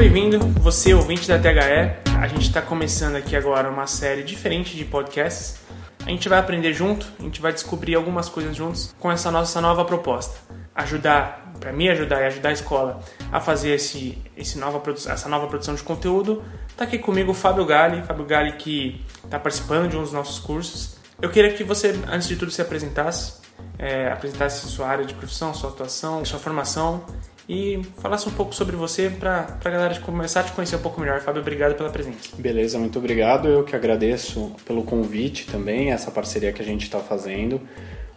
[0.00, 2.10] bem-vindo, você ouvinte da THE.
[2.18, 5.60] A gente está começando aqui agora uma série diferente de podcasts.
[6.06, 9.60] A gente vai aprender junto, a gente vai descobrir algumas coisas juntos com essa nossa
[9.60, 10.38] nova proposta.
[10.74, 13.00] Ajudar, para me ajudar e ajudar a escola
[13.30, 16.42] a fazer esse, esse nova, essa nova produção de conteúdo.
[16.70, 20.38] Está aqui comigo o Fábio Gali, Fábio Gali que está participando de um dos nossos
[20.38, 20.96] cursos.
[21.20, 23.34] Eu queria que você, antes de tudo, se apresentasse,
[23.78, 27.04] é, apresentasse sua área de profissão, sua atuação, sua formação
[27.50, 31.00] e falasse um pouco sobre você para a galera começar a te conhecer um pouco
[31.00, 31.20] melhor.
[31.20, 32.36] Fábio, obrigado pela presença.
[32.38, 33.48] Beleza, muito obrigado.
[33.48, 37.60] Eu que agradeço pelo convite também, essa parceria que a gente está fazendo.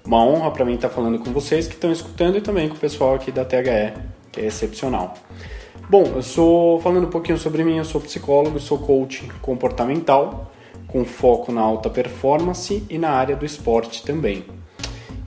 [0.05, 2.75] Uma honra para mim estar tá falando com vocês que estão escutando e também com
[2.75, 3.93] o pessoal aqui da THE,
[4.31, 5.15] que é excepcional.
[5.89, 10.51] Bom, eu sou falando um pouquinho sobre mim, eu sou psicólogo, sou coach comportamental,
[10.85, 14.45] com foco na alta performance e na área do esporte também.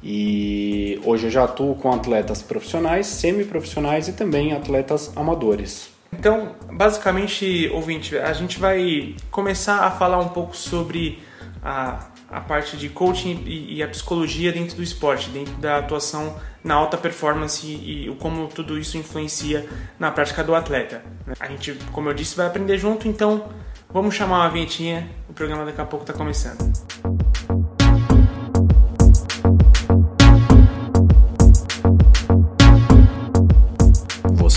[0.08, 5.90] E hoje eu já atuo com atletas profissionais, semiprofissionais e também atletas amadores.
[6.12, 11.18] Então, basicamente, ouvinte, a gente vai começar a falar um pouco sobre
[11.60, 16.36] a, a parte de coaching e, e a psicologia dentro do esporte, dentro da atuação
[16.62, 21.02] na alta performance e, e como tudo isso influencia na prática do atleta.
[21.40, 23.48] A gente, como eu disse, vai aprender junto, então
[23.92, 26.72] vamos chamar uma vinhetinha, o programa daqui a pouco está começando.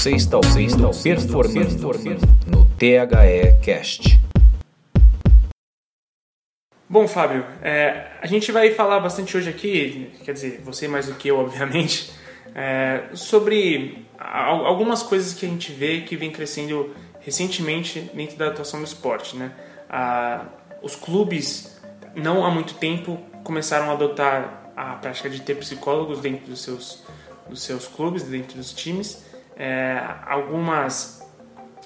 [0.09, 4.19] Você está ouvindo Performando no THE Cast.
[6.89, 11.13] Bom, Fábio, é, a gente vai falar bastante hoje aqui, quer dizer, você mais do
[11.13, 12.11] que eu, obviamente,
[12.55, 18.79] é, sobre algumas coisas que a gente vê que vem crescendo recentemente dentro da atuação
[18.79, 19.37] do esporte.
[19.37, 19.51] Né?
[19.87, 20.45] Ah,
[20.81, 21.79] os clubes,
[22.15, 27.03] não há muito tempo, começaram a adotar a prática de ter psicólogos dentro dos seus,
[27.47, 29.28] dos seus clubes, dentro dos times,
[29.59, 31.19] é, algumas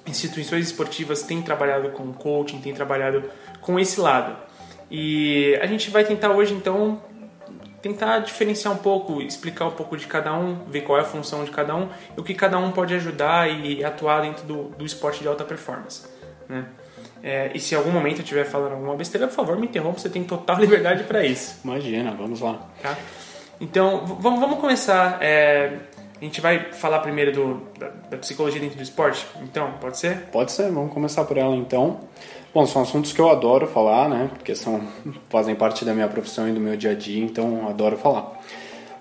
[0.05, 3.23] instituições esportivas têm trabalhado com coaching, têm trabalhado
[3.59, 4.37] com esse lado.
[4.91, 7.01] E a gente vai tentar hoje, então,
[7.81, 11.43] tentar diferenciar um pouco, explicar um pouco de cada um, ver qual é a função
[11.43, 14.85] de cada um e o que cada um pode ajudar e atuar dentro do, do
[14.85, 16.05] esporte de alta performance.
[16.47, 16.65] Né?
[17.23, 19.97] É, e se em algum momento eu estiver falando alguma besteira, por favor, me interrompa,
[19.97, 21.59] você tem total liberdade para isso.
[21.63, 22.61] Imagina, vamos lá.
[22.81, 22.95] Tá?
[23.59, 25.17] Então, vamos, vamos começar.
[25.21, 25.79] É,
[26.23, 29.27] a gente vai falar primeiro do, da, da, psicologia dentro do esporte?
[29.41, 30.19] Então, pode ser?
[30.31, 31.99] Pode ser, vamos começar por ela então.
[32.53, 34.29] Bom, são assuntos que eu adoro falar, né?
[34.33, 34.87] Porque são,
[35.29, 38.39] fazem parte da minha profissão e do meu dia a dia, então adoro falar.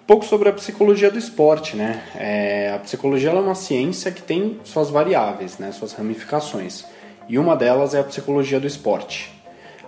[0.05, 2.03] Pouco sobre a psicologia do esporte, né?
[2.17, 5.71] É, a psicologia é uma ciência que tem suas variáveis, né?
[5.71, 6.85] Suas ramificações.
[7.29, 9.33] E uma delas é a psicologia do esporte.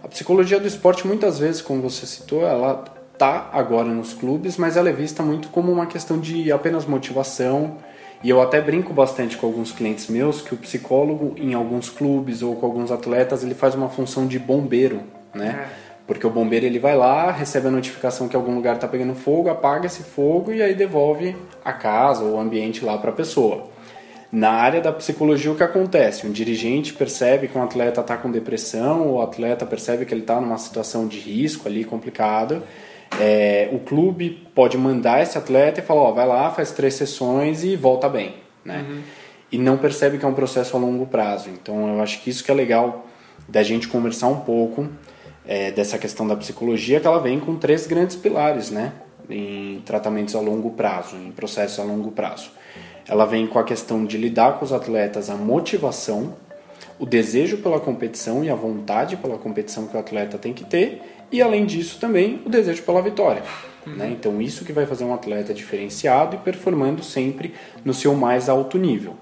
[0.05, 2.85] A psicologia do esporte, muitas vezes, como você citou, ela
[3.19, 7.77] tá agora nos clubes, mas ela é vista muito como uma questão de apenas motivação.
[8.23, 12.43] E eu até brinco bastante com alguns clientes meus que o psicólogo em alguns clubes
[12.43, 15.03] ou com alguns atletas ele faz uma função de bombeiro,
[15.35, 15.69] né?
[15.81, 15.85] É.
[16.07, 19.49] Porque o bombeiro ele vai lá, recebe a notificação que algum lugar está pegando fogo,
[19.49, 23.69] apaga esse fogo e aí devolve a casa ou o ambiente lá para a pessoa.
[24.31, 26.27] Na área da psicologia, o que acontece?
[26.27, 30.41] Um dirigente percebe que um atleta está com depressão, o atleta percebe que ele está
[30.41, 32.63] numa situação de risco ali complicada
[33.21, 37.63] é, o clube pode mandar esse atleta e falar, ó, vai lá, faz três sessões
[37.63, 38.85] e volta bem, né?
[38.89, 39.03] Uhum.
[39.53, 41.49] E não percebe que é um processo a longo prazo.
[41.51, 43.07] Então, eu acho que isso que é legal
[43.49, 44.89] da gente conversar um pouco
[45.47, 48.93] é, dessa questão da psicologia, que ela vem com três grandes pilares, né?
[49.29, 52.51] Em tratamentos a longo prazo, em processos a longo prazo.
[53.07, 56.35] Ela vem com a questão de lidar com os atletas a motivação,
[56.99, 61.03] o desejo pela competição e a vontade pela competição que o atleta tem que ter
[61.31, 63.43] e além disso também o desejo pela vitória.
[63.87, 63.95] Uhum.
[63.95, 64.11] Né?
[64.13, 67.55] Então isso que vai fazer um atleta diferenciado e performando sempre
[67.85, 69.17] no seu mais alto nível.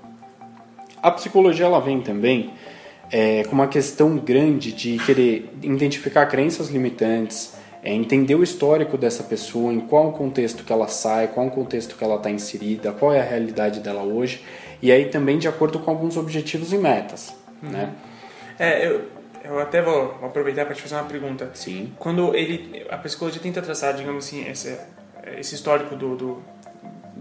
[1.02, 2.52] A psicologia ela vem também
[3.10, 9.24] é, com uma questão grande de querer identificar crenças limitantes, é, entender o histórico dessa
[9.24, 13.20] pessoa, em qual contexto que ela sai, qual contexto que ela está inserida, qual é
[13.20, 14.44] a realidade dela hoje,
[14.80, 17.34] e aí também de acordo com alguns objetivos e metas.
[17.62, 17.70] Uhum.
[17.70, 17.92] Né?
[18.58, 19.06] É, eu,
[19.44, 21.50] eu até vou aproveitar para te fazer uma pergunta.
[21.54, 21.92] Sim.
[21.98, 24.78] Quando ele, a psicologia tenta traçar, digamos assim, esse,
[25.38, 26.42] esse histórico do, do,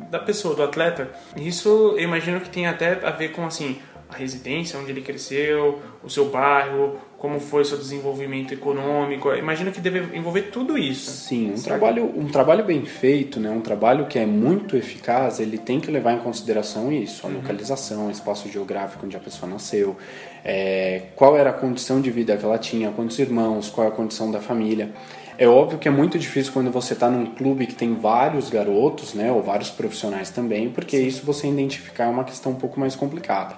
[0.09, 3.81] da pessoa, do atleta, isso eu imagino que tem até a ver com assim
[4.11, 9.31] a residência, onde ele cresceu, o seu bairro, como foi o seu desenvolvimento econômico.
[9.33, 11.11] Imagino que deve envolver tudo isso.
[11.11, 13.49] Sim, um trabalho, um trabalho bem feito, né?
[13.49, 17.37] um trabalho que é muito eficaz, ele tem que levar em consideração isso, a uhum.
[17.37, 19.95] localização, o espaço geográfico onde a pessoa nasceu,
[20.43, 23.93] é, qual era a condição de vida que ela tinha, quantos irmãos, qual é a
[23.93, 24.91] condição da família.
[25.37, 29.13] É óbvio que é muito difícil quando você está num clube que tem vários garotos,
[29.13, 31.07] né, ou vários profissionais também, porque Sim.
[31.07, 33.55] isso você identificar é uma questão um pouco mais complicada.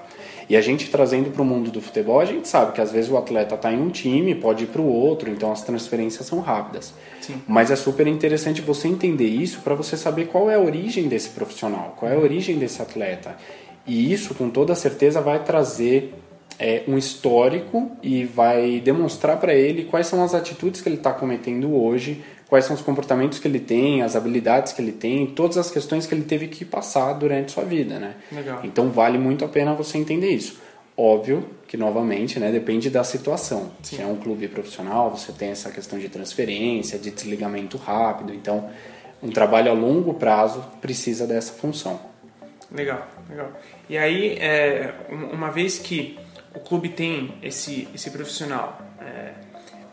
[0.49, 3.09] E a gente trazendo para o mundo do futebol, a gente sabe que às vezes
[3.09, 6.39] o atleta está em um time, pode ir para o outro, então as transferências são
[6.39, 6.93] rápidas.
[7.21, 7.41] Sim.
[7.47, 11.29] Mas é super interessante você entender isso para você saber qual é a origem desse
[11.29, 13.35] profissional, qual é a origem desse atleta.
[13.85, 16.13] E isso, com toda certeza, vai trazer
[16.59, 21.11] é, um histórico e vai demonstrar para ele quais são as atitudes que ele está
[21.11, 22.21] cometendo hoje,
[22.53, 26.05] quais são os comportamentos que ele tem, as habilidades que ele tem, todas as questões
[26.05, 28.13] que ele teve que passar durante sua vida, né?
[28.31, 28.59] Legal.
[28.63, 30.61] Então vale muito a pena você entender isso.
[30.95, 33.71] Óbvio que novamente, né, depende da situação.
[33.81, 33.95] Sim.
[33.95, 38.69] Se é um clube profissional, você tem essa questão de transferência, de desligamento rápido, então
[39.23, 41.99] um trabalho a longo prazo precisa dessa função.
[42.71, 43.51] Legal, legal.
[43.89, 46.19] E aí, é, um- uma vez que
[46.53, 49.31] o clube tem esse, esse profissional, é,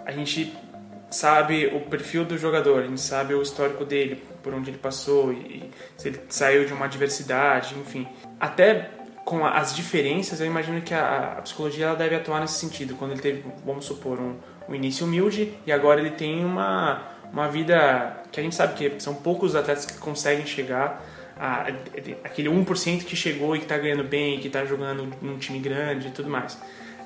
[0.04, 0.52] a gente
[1.10, 5.32] sabe o perfil do jogador, a gente sabe o histórico dele, por onde ele passou,
[5.32, 8.06] e, se ele saiu de uma adversidade, enfim.
[8.38, 8.90] Até
[9.24, 12.94] com as diferenças, eu imagino que a, a psicologia ela deve atuar nesse sentido.
[12.94, 14.36] Quando ele teve, vamos supor, um,
[14.68, 17.02] um início humilde e agora ele tem uma,
[17.32, 21.04] uma vida que a gente sabe que são poucos atletas que conseguem chegar
[21.38, 21.68] a,
[22.24, 26.08] aquele 1% que chegou e que está ganhando bem, que está jogando num time grande
[26.08, 26.58] e tudo mais.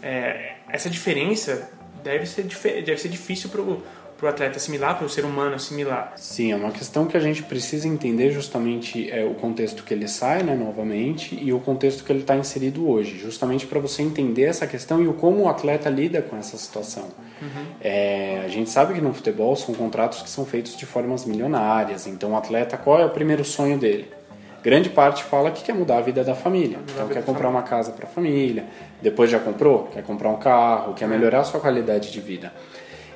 [0.02, 1.70] É, essa diferença
[2.04, 2.44] deve ser,
[2.82, 6.12] deve ser difícil para o atleta assimilar, para o ser humano assimilar.
[6.16, 10.06] Sim, é uma questão que a gente precisa entender justamente é, o contexto que ele
[10.06, 14.44] sai, né, novamente, e o contexto que ele está inserido hoje, justamente para você entender
[14.44, 17.08] essa questão e o como o atleta lida com essa situação.
[17.80, 22.06] É, a gente sabe que no futebol são contratos que são feitos de formas milionárias,
[22.06, 24.08] então o atleta, qual é o primeiro sonho dele?
[24.62, 27.92] Grande parte fala que quer mudar a vida da família, então quer comprar uma casa
[27.92, 28.64] para a família,
[29.04, 32.50] depois já comprou, quer comprar um carro, quer melhorar a sua qualidade de vida.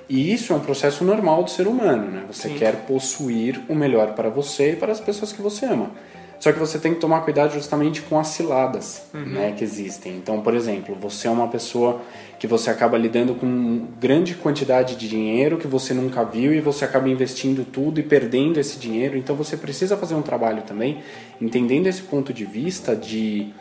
[0.07, 2.25] E isso é um processo normal do ser humano, né?
[2.29, 2.57] Você Sim.
[2.57, 5.91] quer possuir o melhor para você e para as pessoas que você ama.
[6.39, 10.15] Só que você tem que tomar cuidado justamente com as ciladas né, que existem.
[10.17, 12.01] Então, por exemplo, você é uma pessoa
[12.39, 16.85] que você acaba lidando com grande quantidade de dinheiro que você nunca viu e você
[16.85, 19.17] acaba investindo tudo e perdendo esse dinheiro.
[19.17, 21.03] Então, você precisa fazer um trabalho também,
[21.41, 23.53] entendendo esse ponto de vista de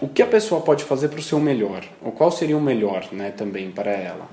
[0.00, 3.06] o que a pessoa pode fazer para o seu melhor, ou qual seria o melhor,
[3.12, 4.28] né, também para ela.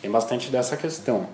[0.00, 1.26] Tem bastante dessa questão.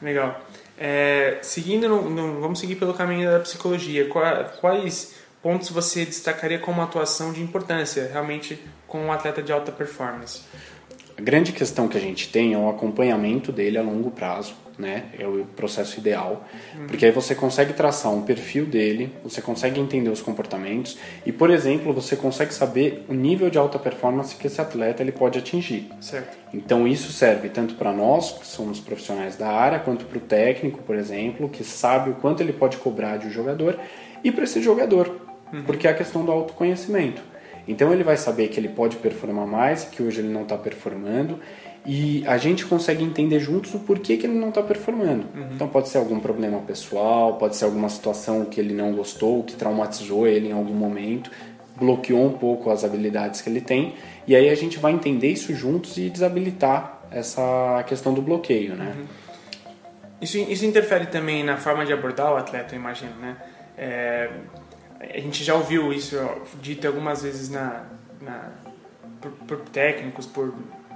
[0.00, 0.40] Legal.
[0.78, 4.08] É, seguindo, no- no- vamos seguir pelo caminho da psicologia.
[4.08, 9.70] Qua- Quais pontos você destacaria como atuação de importância realmente com um atleta de alta
[9.70, 10.40] performance?
[11.16, 15.04] A grande questão que a gente tem é o acompanhamento dele a longo prazo, né?
[15.18, 16.44] É o processo ideal,
[16.86, 21.50] porque aí você consegue traçar um perfil dele, você consegue entender os comportamentos e, por
[21.50, 25.88] exemplo, você consegue saber o nível de alta performance que esse atleta ele pode atingir.
[26.00, 26.36] Certo.
[26.54, 30.82] Então isso serve tanto para nós, que somos profissionais da área, quanto para o técnico,
[30.82, 33.78] por exemplo, que sabe o quanto ele pode cobrar de um jogador,
[34.24, 35.20] e para esse jogador,
[35.66, 37.22] porque é a questão do autoconhecimento.
[37.66, 41.38] Então ele vai saber que ele pode performar mais, que hoje ele não está performando,
[41.84, 45.26] e a gente consegue entender juntos o porquê que ele não está performando.
[45.52, 49.54] Então pode ser algum problema pessoal, pode ser alguma situação que ele não gostou, que
[49.54, 51.30] traumatizou ele em algum momento,
[51.76, 53.94] bloqueou um pouco as habilidades que ele tem,
[54.26, 58.94] e aí a gente vai entender isso juntos e desabilitar essa questão do bloqueio, né?
[60.20, 63.36] Isso, isso interfere também na forma de abordar o atleta, eu imagino, né?
[63.76, 64.30] É,
[65.00, 66.16] a gente já ouviu isso
[66.60, 67.86] dito algumas vezes na,
[68.20, 68.52] na
[69.20, 70.54] por, por técnicos, por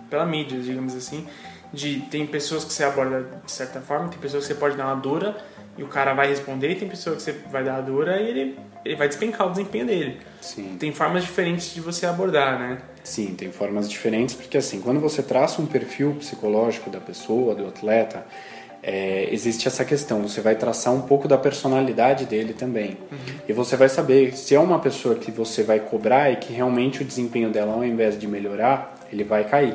[0.09, 1.27] pela mídia, digamos assim,
[1.73, 4.87] de tem pessoas que você aborda de certa forma, tem pessoas que você pode dar
[4.87, 5.37] uma dura
[5.77, 8.29] e o cara vai responder, e tem pessoas que você vai dar a dura e
[8.29, 10.21] ele, ele vai despencar o desempenho dele.
[10.41, 10.77] Sim.
[10.79, 12.79] Tem formas diferentes de você abordar, né?
[13.05, 17.69] Sim, tem formas diferentes, porque assim, quando você traça um perfil psicológico da pessoa, do
[17.69, 18.27] atleta,
[18.83, 22.97] é, existe essa questão, você vai traçar um pouco da personalidade dele também.
[23.49, 27.03] E você vai saber se é uma pessoa que você vai cobrar e que realmente
[27.03, 29.75] o desempenho dela, ao invés de melhorar, ele vai cair.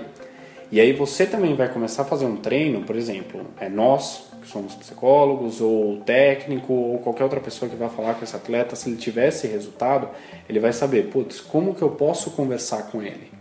[0.71, 4.47] E aí você também vai começar a fazer um treino, por exemplo, é nós que
[4.47, 8.89] somos psicólogos ou técnico ou qualquer outra pessoa que vai falar com esse atleta, se
[8.89, 10.09] ele tiver esse resultado,
[10.49, 13.31] ele vai saber, putz, como que eu posso conversar com ele?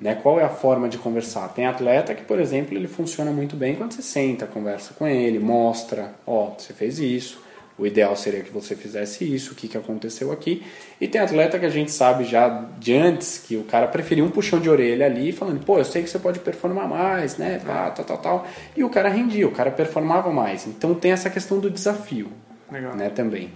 [0.00, 0.14] Né?
[0.14, 1.48] Qual é a forma de conversar?
[1.48, 5.38] Tem atleta que, por exemplo, ele funciona muito bem quando você senta, conversa com ele,
[5.38, 7.42] mostra, ó, você fez isso,
[7.78, 10.64] o ideal seria que você fizesse isso, o que, que aconteceu aqui.
[11.00, 14.30] E tem atleta que a gente sabe já de antes que o cara preferia um
[14.30, 17.90] puxão de orelha ali, falando, pô, eu sei que você pode performar mais, né, pá,
[17.90, 18.46] tal, tal, tal.
[18.76, 20.66] E o cara rendia, o cara performava mais.
[20.66, 22.28] Então tem essa questão do desafio,
[22.70, 22.96] Legal.
[22.96, 23.52] né, também.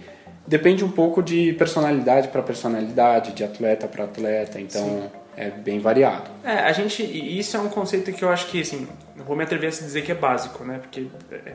[0.47, 6.29] Depende um pouco de personalidade para personalidade, de atleta para atleta, então é bem variado.
[6.43, 7.03] É, a gente.
[7.03, 9.71] E isso é um conceito que eu acho que, assim, não vou me atrever a
[9.71, 10.79] dizer que é básico, né?
[10.79, 11.07] Porque.
[11.31, 11.53] é,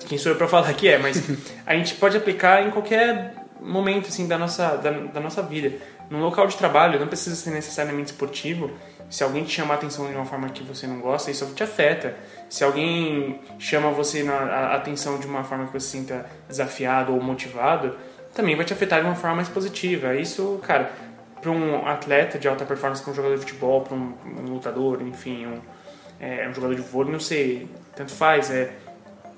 [0.00, 1.22] quem sou eu pra falar que é, mas
[1.66, 5.72] a gente pode aplicar em qualquer momento assim da nossa da, da nossa vida.
[6.08, 8.70] No local de trabalho, não precisa ser necessariamente esportivo.
[9.10, 11.62] Se alguém te chama a atenção de uma forma que você não gosta, isso te
[11.62, 12.16] afeta.
[12.48, 17.12] Se alguém chama você na, a atenção de uma forma que você se sinta desafiado
[17.12, 17.96] ou motivado,
[18.34, 20.14] também vai te afetar de uma forma mais positiva.
[20.14, 20.92] Isso, cara,
[21.40, 25.00] para um atleta de alta performance, para um jogador de futebol, para um, um, lutador,
[25.02, 25.60] enfim, um,
[26.20, 28.72] é, um jogador de vôlei, não sei, tanto faz, é,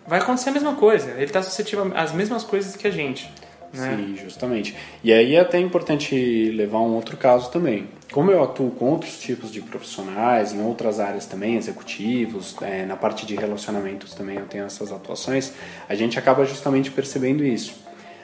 [0.09, 1.11] vai acontecer a mesma coisa.
[1.13, 3.31] Ele está suscetível às mesmas coisas que a gente.
[3.73, 3.97] Né?
[3.97, 4.75] Sim, justamente.
[5.05, 7.87] E aí é até importante levar um outro caso também.
[8.11, 12.97] Como eu atuo com outros tipos de profissionais, em outras áreas também, executivos, é, na
[12.97, 15.53] parte de relacionamentos também eu tenho essas atuações,
[15.87, 17.75] a gente acaba justamente percebendo isso.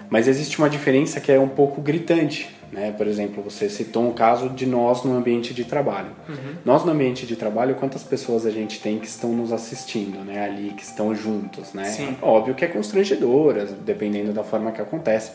[0.09, 2.49] Mas existe uma diferença que é um pouco gritante.
[2.75, 2.91] Né?
[2.91, 6.11] Por exemplo, você citou um caso de nós no ambiente de trabalho.
[6.29, 6.57] Uhum.
[6.65, 10.45] Nós no ambiente de trabalho, quantas pessoas a gente tem que estão nos assistindo, né?
[10.45, 11.85] Ali, que estão juntos, né?
[11.85, 12.17] Sim.
[12.21, 15.31] Óbvio que é constrangedora, dependendo da forma que acontece.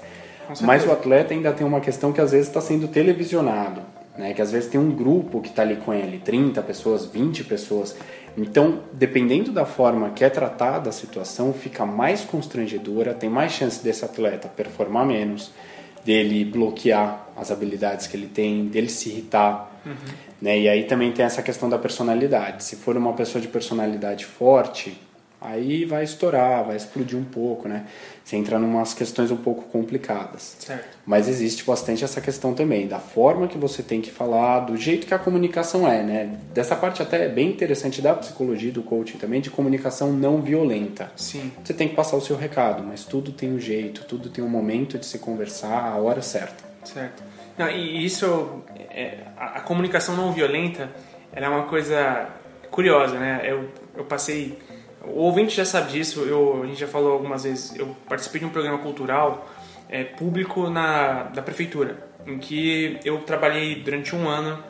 [0.60, 3.82] Mas o atleta ainda tem uma questão que às vezes está sendo televisionado.
[4.18, 7.46] Né, que às vezes tem um grupo que está ali com ele, 30 pessoas, 20
[7.46, 7.96] pessoas.
[8.38, 13.82] Então, dependendo da forma que é tratada a situação, fica mais constrangedora, tem mais chance
[13.82, 15.54] desse atleta performar menos,
[16.04, 19.72] dele bloquear as habilidades que ele tem, dele se irritar.
[19.86, 19.94] Uhum.
[20.42, 20.60] Né?
[20.60, 22.64] E aí também tem essa questão da personalidade.
[22.64, 24.98] Se for uma pessoa de personalidade forte,
[25.42, 27.86] aí vai estourar, vai explodir um pouco, né?
[28.24, 30.58] Você entra em umas questões um pouco complicadas.
[30.60, 30.98] Certo.
[31.06, 35.08] Mas existe bastante essa questão também, da forma que você tem que falar, do jeito
[35.08, 36.38] que a comunicação é, né?
[36.54, 41.12] Dessa parte até é bem interessante da psicologia, do coaching também, de comunicação não violenta.
[41.16, 41.52] Sim.
[41.64, 44.50] Você tem que passar o seu recado, mas tudo tem um jeito, tudo tem um
[44.50, 46.64] momento de se conversar, a hora certa.
[46.84, 47.24] Certo.
[47.58, 50.90] Não, e isso, é, a, a, comunicação não violenta,
[51.32, 52.30] ela é uma coisa
[52.72, 53.42] curiosa, né?
[53.44, 54.58] Eu, eu passei
[55.04, 57.76] o ouvinte já sabe disso, eu, a gente já falou algumas vezes.
[57.76, 59.48] Eu participei de um programa cultural
[59.90, 64.64] é, público na, da prefeitura, em que eu trabalhei durante um ano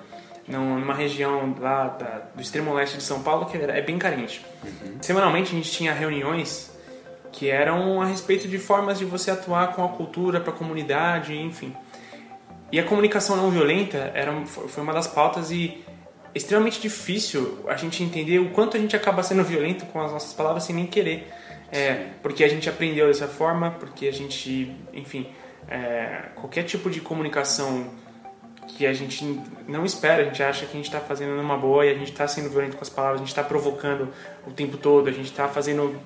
[0.48, 4.44] numa região lá da, do extremo leste de São Paulo que é bem carente.
[4.64, 4.98] Uhum.
[5.00, 6.76] Semanalmente a gente tinha reuniões
[7.32, 11.38] que eram a respeito de formas de você atuar com a cultura para a comunidade,
[11.38, 11.76] enfim.
[12.72, 15.84] E a comunicação não violenta era, foi uma das pautas e
[16.34, 20.34] extremamente difícil a gente entender o quanto a gente acaba sendo violento com as nossas
[20.34, 21.28] palavras sem nem querer.
[21.72, 25.28] É, porque a gente aprendeu dessa forma, porque a gente, enfim,
[25.68, 27.92] é, qualquer tipo de comunicação
[28.68, 31.86] que a gente não espera, a gente acha que a gente está fazendo numa boa
[31.86, 34.10] e a gente está sendo violento com as palavras, a gente está provocando
[34.48, 36.00] o tempo todo, a gente está fazendo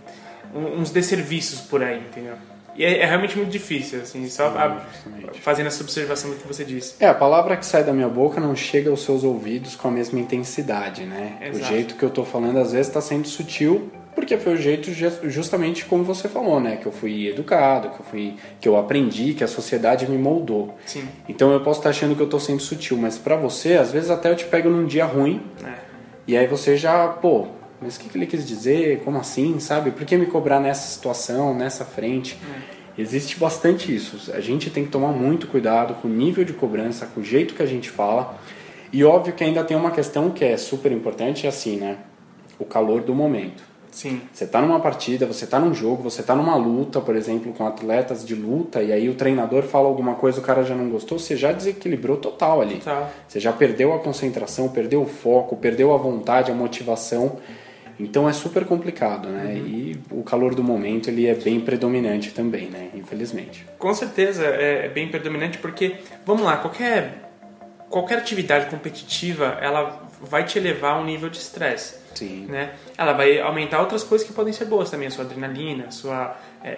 [0.53, 2.37] uns desserviços por aí, entendeu?
[2.75, 6.47] E é, é, realmente muito difícil, assim, só Sim, a, fazendo essa observação do que
[6.47, 6.95] você disse.
[6.99, 9.91] É, a palavra que sai da minha boca não chega aos seus ouvidos com a
[9.91, 11.37] mesma intensidade, né?
[11.41, 11.57] Exato.
[11.57, 14.91] O jeito que eu tô falando às vezes está sendo sutil, porque foi o jeito
[15.29, 16.77] justamente como você falou, né?
[16.77, 20.75] Que eu fui educado, que eu fui, que eu aprendi, que a sociedade me moldou.
[20.85, 21.07] Sim.
[21.27, 24.09] Então eu posso estar achando que eu tô sendo sutil, mas para você, às vezes
[24.09, 25.41] até eu te pego num dia ruim.
[25.63, 25.73] É.
[26.25, 27.47] E aí você já, pô,
[27.83, 29.01] mas o que, que ele quis dizer?
[29.03, 29.91] Como assim, sabe?
[29.91, 32.37] Por que me cobrar nessa situação, nessa frente?
[32.69, 33.01] É.
[33.01, 34.31] Existe bastante isso.
[34.33, 37.55] A gente tem que tomar muito cuidado com o nível de cobrança, com o jeito
[37.55, 38.37] que a gente fala.
[38.91, 41.97] E óbvio que ainda tem uma questão que é super importante, é assim, né?
[42.59, 43.63] O calor do momento.
[43.93, 44.21] Sim.
[44.31, 47.65] Você está numa partida, você está num jogo, você está numa luta, por exemplo, com
[47.65, 51.19] atletas de luta, e aí o treinador fala alguma coisa, o cara já não gostou,
[51.19, 52.75] você já desequilibrou total ali.
[52.79, 53.09] Total.
[53.27, 57.37] Você já perdeu a concentração, perdeu o foco, perdeu a vontade, a motivação.
[58.03, 59.53] Então é super complicado, né?
[59.53, 59.67] Uhum.
[59.67, 62.89] E o calor do momento ele é bem predominante também, né?
[62.93, 63.65] Infelizmente.
[63.77, 65.95] Com certeza é bem predominante porque,
[66.25, 67.23] vamos lá, qualquer
[67.93, 72.01] qualquer atividade competitiva ela vai te elevar a um nível de estresse.
[72.15, 72.47] Sim.
[72.49, 72.71] Né?
[72.97, 76.35] Ela vai aumentar outras coisas que podem ser boas também, a sua adrenalina, a sua,
[76.63, 76.69] é,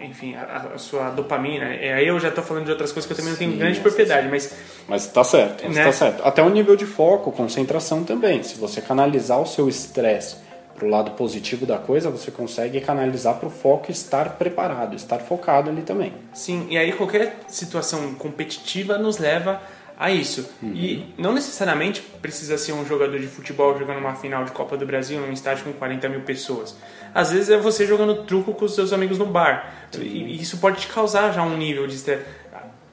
[0.00, 1.66] é, enfim, a, a, sua dopamina.
[1.66, 3.58] É, aí eu já estou falando de outras coisas que eu também não tenho sim,
[3.58, 4.30] grande propriedade, sim.
[4.30, 4.58] mas...
[4.88, 5.80] Mas está certo, né?
[5.80, 6.26] está certo.
[6.26, 8.42] Até o nível de foco, concentração também.
[8.42, 10.47] Se você canalizar o seu estresse
[10.78, 15.18] para o lado positivo da coisa, você consegue canalizar para o foco estar preparado, estar
[15.18, 16.12] focado ali também.
[16.32, 19.60] Sim, e aí qualquer situação competitiva nos leva
[19.98, 20.48] a isso.
[20.62, 20.72] Uhum.
[20.72, 24.86] E não necessariamente precisa ser um jogador de futebol jogando uma final de Copa do
[24.86, 26.76] Brasil num estádio com 40 mil pessoas.
[27.12, 29.88] Às vezes é você jogando truco com os seus amigos no bar.
[29.98, 32.22] E isso pode te causar já um nível de estresse.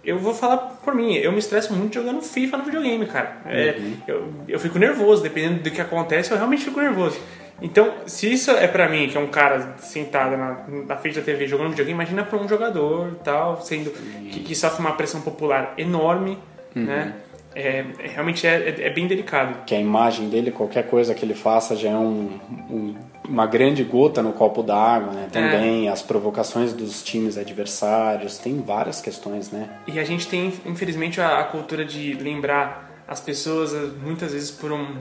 [0.04, 3.38] Eu vou falar por mim, eu me estresso muito jogando FIFA no videogame, cara.
[3.46, 3.98] É, uhum.
[4.08, 7.18] eu, eu fico nervoso, dependendo do que acontece, eu realmente fico nervoso.
[7.62, 11.22] Então, se isso é pra mim, que é um cara sentado na, na frente da
[11.22, 15.74] TV jogando videogame, imagina pra um jogador tal, sendo que, que sofre uma pressão popular
[15.78, 16.38] enorme
[16.76, 16.84] uhum.
[16.84, 17.14] né?
[17.58, 19.64] É, realmente é, é, é, bem delicado.
[19.66, 22.38] Que a imagem dele, qualquer coisa que ele faça já é um,
[22.70, 22.96] um
[23.28, 25.28] uma grande gota no copo d'água, né?
[25.32, 25.92] Também é.
[25.92, 29.70] as provocações dos times adversários, tem várias questões, né?
[29.88, 34.72] E a gente tem, infelizmente, a, a cultura de lembrar as pessoas muitas vezes por
[34.72, 34.98] um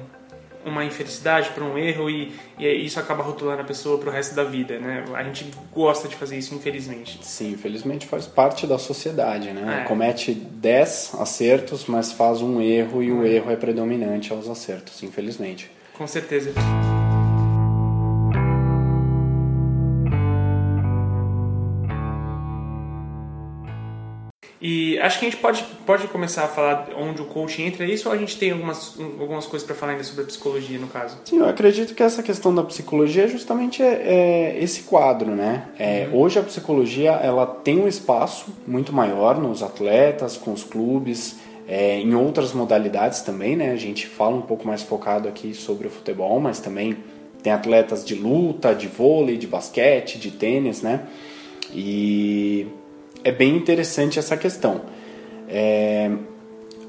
[0.65, 4.35] uma infelicidade, por um erro e, e isso acaba rotulando a pessoa para o resto
[4.35, 5.05] da vida, né?
[5.15, 7.19] A gente gosta de fazer isso, infelizmente.
[7.23, 9.83] Sim, infelizmente faz parte da sociedade, né?
[9.83, 9.89] É.
[9.89, 15.71] Comete 10 acertos, mas faz um erro e o erro é predominante aos acertos, infelizmente.
[15.93, 16.53] Com certeza.
[24.67, 28.09] E acho que a gente pode, pode começar a falar onde o coaching entra isso
[28.09, 31.19] ou a gente tem algumas, algumas coisas para falar ainda sobre a psicologia no caso?
[31.27, 35.69] Sim, eu acredito que essa questão da psicologia é justamente é, é esse quadro, né?
[35.79, 36.23] É, uhum.
[36.23, 41.37] Hoje a psicologia ela tem um espaço muito maior nos atletas, com os clubes,
[41.69, 43.71] é, em outras modalidades também, né?
[43.71, 46.97] A gente fala um pouco mais focado aqui sobre o futebol, mas também
[47.43, 51.03] tem atletas de luta, de vôlei, de basquete, de tênis, né?
[51.71, 52.67] E
[53.25, 54.83] é bem interessante essa questão.
[55.49, 56.11] É,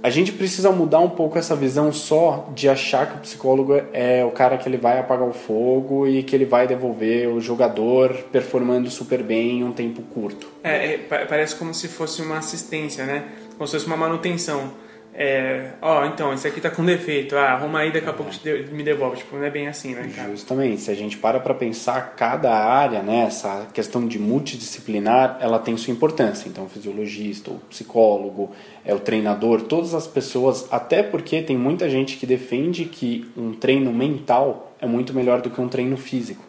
[0.03, 4.23] a gente precisa mudar um pouco essa visão só de achar que o psicólogo é
[4.23, 8.13] o cara que ele vai apagar o fogo e que ele vai devolver o jogador
[8.31, 10.47] performando super bem em um tempo curto.
[10.63, 13.23] É, é parece como se fosse uma assistência, né?
[13.57, 14.84] Como se fosse uma manutenção
[15.17, 18.33] é, ó, então, esse aqui tá com defeito, ah, arruma aí, daqui a pouco
[18.73, 19.15] me devolve.
[19.15, 20.29] Tipo, não é bem assim, né, cara?
[20.29, 25.57] Justamente, se a gente para pra pensar, cada área, né, essa questão de multidisciplinar, ela
[25.57, 26.49] tem sua importância.
[26.49, 28.51] Então, o fisiologista, o psicólogo,
[28.83, 33.53] é o treinador, todas as pessoas, até porque tem muita gente que defende que um
[33.53, 36.43] treino mental é muito melhor do que um treino físico.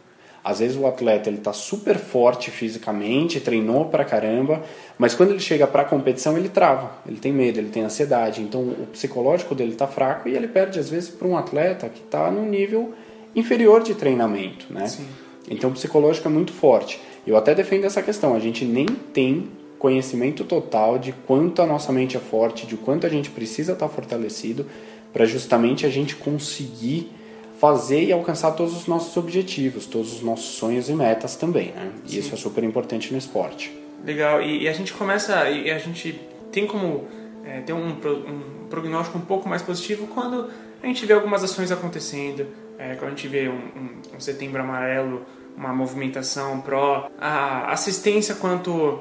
[0.46, 4.62] Às vezes o atleta ele está super forte fisicamente, treinou pra caramba,
[4.96, 8.40] mas quando ele chega para a competição ele trava, ele tem medo, ele tem ansiedade.
[8.42, 12.00] Então o psicológico dele está fraco e ele perde às vezes para um atleta que
[12.00, 12.94] está no nível
[13.34, 14.86] inferior de treinamento, né?
[14.86, 15.08] Sim.
[15.50, 17.00] Então o psicológico é muito forte.
[17.26, 18.32] Eu até defendo essa questão.
[18.32, 19.48] A gente nem tem
[19.80, 23.88] conhecimento total de quanto a nossa mente é forte, de quanto a gente precisa estar
[23.88, 24.64] tá fortalecido
[25.12, 27.10] para justamente a gente conseguir
[27.58, 31.90] fazer e alcançar todos os nossos objetivos, todos os nossos sonhos e metas também, né?
[32.08, 33.76] E isso é super importante no esporte.
[34.04, 34.42] Legal.
[34.42, 36.20] E, e, a gente começa, e a gente
[36.52, 37.08] tem como
[37.44, 40.50] é, ter um, um, prognóstico um pouco mais positivo quando
[40.82, 42.46] a gente vê algumas ações acontecendo,
[42.78, 45.22] é, quando a gente vê um, um, um setembro amarelo,
[45.56, 49.00] uma movimentação pró a assistência quanto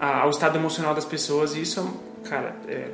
[0.00, 1.54] ao estado emocional das pessoas.
[1.54, 1.88] E isso,
[2.24, 2.88] cara, é,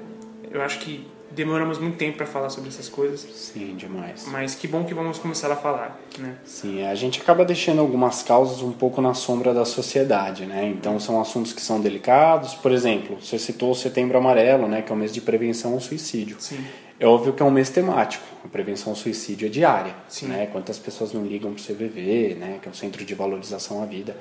[0.51, 3.21] eu acho que demoramos muito tempo para falar sobre essas coisas.
[3.21, 4.27] Sim, demais.
[4.29, 6.37] Mas que bom que vamos começar a falar, né?
[6.45, 10.67] Sim, a gente acaba deixando algumas causas um pouco na sombra da sociedade, né?
[10.67, 12.55] Então são assuntos que são delicados.
[12.55, 14.83] Por exemplo, você citou o Setembro Amarelo, né?
[14.83, 16.37] Que é o mês de prevenção ao suicídio.
[16.39, 16.65] Sim.
[17.01, 18.25] É óbvio que é um mês temático.
[18.45, 20.27] A prevenção ao suicídio é diária, Sim.
[20.27, 20.49] né?
[20.51, 22.59] Quantas pessoas não ligam para o CVV, né?
[22.61, 24.17] Que é o Centro de Valorização à Vida.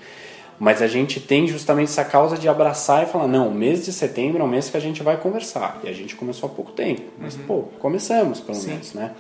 [0.60, 3.94] Mas a gente tem justamente essa causa de abraçar e falar, não, o mês de
[3.94, 5.80] setembro é um mês que a gente vai conversar.
[5.84, 7.44] E a gente começou há pouco tempo, mas uhum.
[7.44, 8.70] pô, começamos pelo Sim.
[8.70, 9.12] menos, né?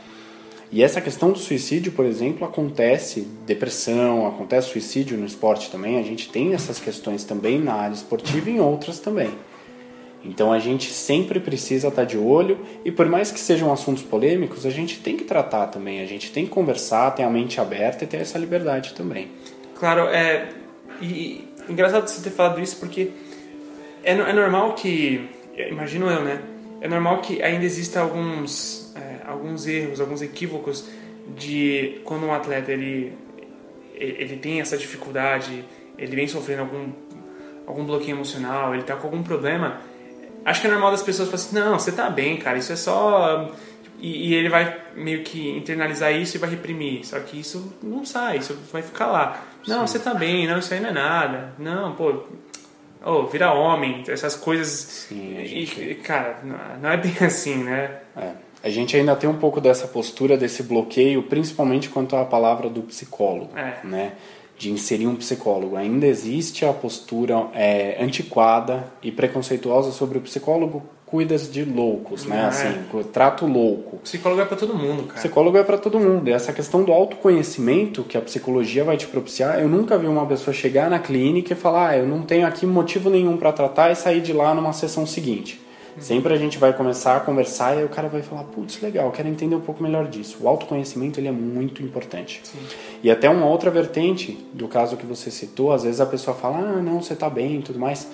[0.72, 5.98] E essa questão do suicídio, por exemplo, acontece depressão, acontece suicídio no esporte também.
[5.98, 9.30] A gente tem essas questões também na área esportiva e em outras também.
[10.26, 14.66] Então a gente sempre precisa estar de olho e por mais que sejam assuntos polêmicos,
[14.66, 18.04] a gente tem que tratar também, a gente tem que conversar, ter a mente aberta
[18.04, 19.30] e ter essa liberdade também.
[19.76, 20.50] Claro, é,
[21.02, 23.12] e engraçado você ter falado isso porque
[24.04, 25.30] é, é normal que,
[25.70, 26.42] imagino eu, né?
[26.80, 30.88] É normal que ainda exista alguns, é, alguns erros, alguns equívocos
[31.36, 33.14] de quando um atleta ele,
[33.96, 35.66] ele tem essa dificuldade,
[35.98, 36.92] ele vem sofrendo algum,
[37.66, 39.82] algum bloqueio emocional, ele está com algum problema.
[40.46, 42.76] Acho que é normal das pessoas falarem assim: não, você está bem, cara, isso é
[42.76, 43.52] só
[44.00, 47.06] e, e, ele vai meio que internalizar isso e vai reprimir.
[47.06, 49.44] Só que isso não sai, isso vai ficar lá.
[49.66, 49.94] Não, Sim.
[49.94, 51.54] você tá bem, não, isso aí não é nada.
[51.58, 52.24] Não, pô,
[53.06, 54.68] oh, vira homem, essas coisas.
[54.68, 55.82] Sim, gente...
[55.82, 56.40] e, cara,
[56.82, 58.00] não é bem assim, né?
[58.16, 58.32] É.
[58.64, 62.82] A gente ainda tem um pouco dessa postura, desse bloqueio, principalmente quanto à palavra do
[62.82, 63.78] psicólogo, é.
[63.84, 64.14] né?
[64.58, 65.76] De inserir um psicólogo.
[65.76, 72.38] Ainda existe a postura é, antiquada e preconceituosa sobre o psicólogo cuidas de loucos, né?
[72.38, 72.46] É.
[72.46, 72.68] Assim,
[73.14, 73.98] trato louco.
[74.00, 75.20] Psicólogo é para todo mundo, cara.
[75.20, 76.28] Psicólogo é para todo mundo.
[76.28, 80.26] E essa questão do autoconhecimento que a psicologia vai te propiciar, eu nunca vi uma
[80.26, 83.90] pessoa chegar na clínica e falar, ah, eu não tenho aqui motivo nenhum para tratar
[83.90, 85.62] e sair de lá numa sessão seguinte.
[85.96, 86.02] Uhum.
[86.02, 89.10] Sempre a gente vai começar a conversar e aí o cara vai falar, putz, legal,
[89.10, 90.40] quero entender um pouco melhor disso.
[90.42, 92.42] O autoconhecimento ele é muito importante.
[92.44, 92.60] Sim.
[93.02, 96.58] E até uma outra vertente do caso que você citou, às vezes a pessoa fala,
[96.58, 98.10] ah, não, você tá bem e tudo mais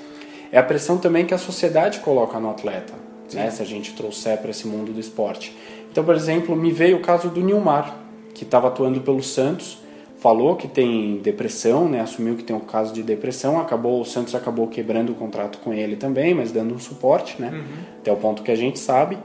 [0.54, 2.94] é a pressão também que a sociedade coloca no atleta,
[3.34, 3.50] né?
[3.50, 5.58] se a gente trouxer para esse mundo do esporte.
[5.92, 7.98] Então, por exemplo, me veio o caso do Nilmar,
[8.36, 9.80] que estava atuando pelo Santos,
[10.20, 12.02] falou que tem depressão, né?
[12.02, 15.74] Assumiu que tem um caso de depressão, acabou o Santos acabou quebrando o contrato com
[15.74, 17.50] ele também, mas dando um suporte, né?
[17.52, 17.84] Uhum.
[18.00, 19.18] Até o ponto que a gente sabe.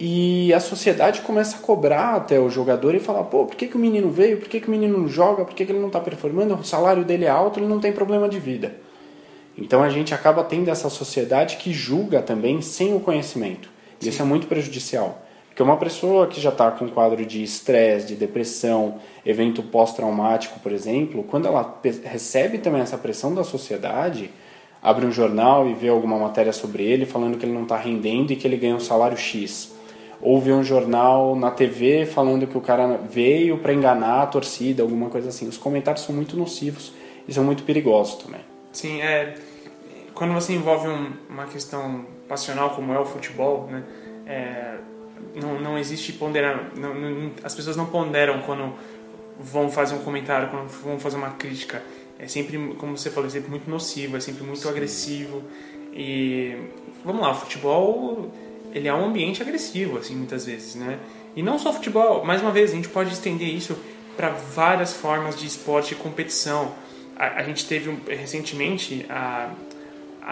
[0.00, 3.76] E a sociedade começa a cobrar até o jogador e falar, pô, por que, que
[3.76, 4.38] o menino veio?
[4.38, 5.44] Por que, que o menino não joga?
[5.44, 6.54] Por que, que ele não está performando?
[6.54, 8.89] O salário dele é alto, ele não tem problema de vida.
[9.60, 13.68] Então a gente acaba tendo essa sociedade que julga também sem o conhecimento.
[14.00, 15.22] E isso é muito prejudicial.
[15.48, 20.58] Porque uma pessoa que já está com um quadro de estresse, de depressão, evento pós-traumático,
[20.60, 24.30] por exemplo, quando ela recebe também essa pressão da sociedade,
[24.82, 28.32] abre um jornal e vê alguma matéria sobre ele falando que ele não está rendendo
[28.32, 29.74] e que ele ganha um salário X.
[30.22, 34.82] Ou vê um jornal na TV falando que o cara veio para enganar a torcida,
[34.82, 35.48] alguma coisa assim.
[35.48, 36.92] Os comentários são muito nocivos
[37.26, 38.40] e são muito perigosos também.
[38.72, 39.34] Sim, é.
[40.20, 43.82] Quando você envolve um, uma questão passional como é o futebol, né?
[44.26, 44.76] É,
[45.34, 46.72] não, não existe ponderar.
[46.76, 48.74] Não, não, as pessoas não ponderam quando
[49.38, 51.82] vão fazer um comentário, quando vão fazer uma crítica.
[52.18, 54.68] É sempre, como você falou, é sempre muito nocivo, é sempre muito Sim.
[54.68, 55.42] agressivo.
[55.90, 56.54] E
[57.02, 58.30] vamos lá, o futebol
[58.74, 60.98] ele é um ambiente agressivo, assim, muitas vezes, né?
[61.34, 63.74] E não só futebol, mais uma vez, a gente pode estender isso
[64.18, 66.74] para várias formas de esporte e competição.
[67.16, 69.50] A, a gente teve um, recentemente a,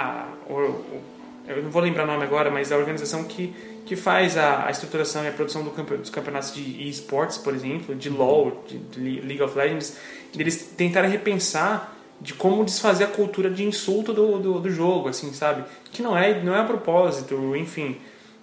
[0.01, 1.03] a, o,
[1.47, 3.53] eu não vou lembrar o nome agora, mas a organização que
[3.89, 7.55] que faz a, a estruturação e a produção do campe, dos campeonatos de esportes, por
[7.55, 9.97] exemplo, de LoL, de, de, League of Legends,
[10.39, 15.33] eles tentaram repensar de como desfazer a cultura de insulto do, do, do, jogo, assim,
[15.33, 15.65] sabe?
[15.91, 17.97] Que não é, não é a propósito, enfim.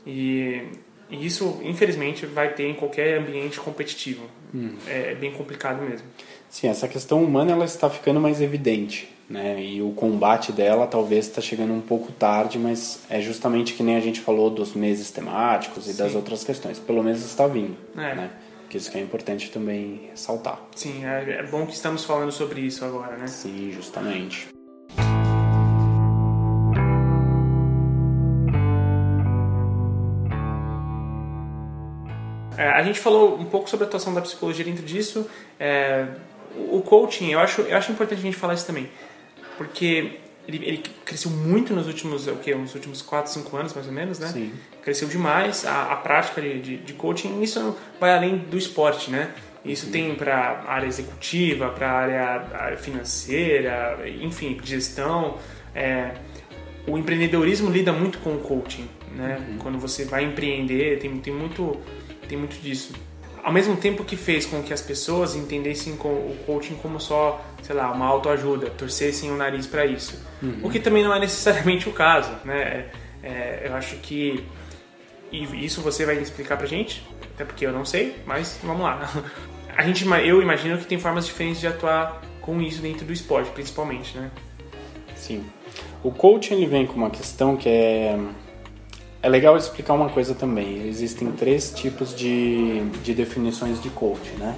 [0.07, 0.63] E,
[1.11, 4.23] e isso, infelizmente, vai ter em qualquer ambiente competitivo.
[4.51, 4.73] Hum.
[4.87, 6.07] É, é bem complicado mesmo.
[6.49, 9.61] Sim, essa questão humana ela está ficando mais evidente né?
[9.61, 13.95] E o combate dela talvez está chegando um pouco tarde, mas é justamente que nem
[13.95, 16.03] a gente falou dos meses temáticos e Sim.
[16.03, 16.79] das outras questões.
[16.79, 18.15] Pelo menos está vindo, é.
[18.15, 18.29] né?
[18.69, 20.59] Que isso que é importante também ressaltar.
[20.75, 23.27] Sim, é, é bom que estamos falando sobre isso agora, né?
[23.27, 24.49] Sim, justamente.
[32.57, 35.29] É, a gente falou um pouco sobre a atuação da psicologia dentro disso.
[35.59, 36.07] É,
[36.71, 38.89] o coaching, eu acho, eu acho importante a gente falar isso também
[39.57, 42.53] porque ele, ele, cresceu muito nos últimos, o quê?
[42.53, 44.27] Nos últimos 4, 5 anos, mais ou menos, né?
[44.27, 44.53] Sim.
[44.81, 47.41] Cresceu demais a, a prática de, de, de, coaching.
[47.41, 49.31] Isso vai além do esporte, né?
[49.63, 52.23] Isso tem para área executiva, para área,
[52.55, 55.39] área financeira, enfim, gestão.
[55.73, 56.11] É,
[56.87, 59.43] o empreendedorismo lida muito com o coaching, né?
[59.49, 59.57] Uhum.
[59.57, 61.79] Quando você vai empreender, tem, tem, muito,
[62.29, 62.93] tem muito disso
[63.45, 67.75] ao mesmo tempo que fez com que as pessoas entendessem o coaching como só, sei
[67.75, 70.19] lá, uma autoajuda, torcessem o nariz para isso.
[70.41, 70.61] Uhum.
[70.63, 72.89] O que também não é necessariamente o caso, né?
[73.21, 74.43] É, é, eu acho que
[75.31, 77.05] e isso você vai explicar pra gente,
[77.35, 79.07] até porque eu não sei, mas vamos lá.
[79.77, 83.51] A gente, eu imagino que tem formas diferentes de atuar com isso dentro do esporte,
[83.51, 84.31] principalmente, né?
[85.15, 85.45] Sim.
[86.01, 88.17] O coaching ele vem com uma questão que é
[89.25, 90.87] é legal explicar uma coisa também.
[90.87, 94.55] Existem três tipos de, de definições de coach, né?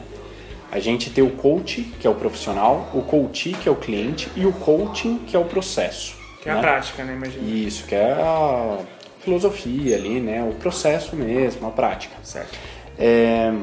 [0.70, 4.30] A gente tem o coach, que é o profissional, o coach, que é o cliente,
[4.36, 6.18] e o coaching, que é o processo.
[6.44, 6.60] Que é né?
[6.60, 7.14] a prática, né?
[7.14, 7.50] Imagina.
[7.50, 8.80] Isso, que é a
[9.22, 10.44] filosofia ali, né?
[10.44, 12.18] O processo mesmo, a prática.
[12.22, 12.60] Certo.
[13.00, 13.54] É...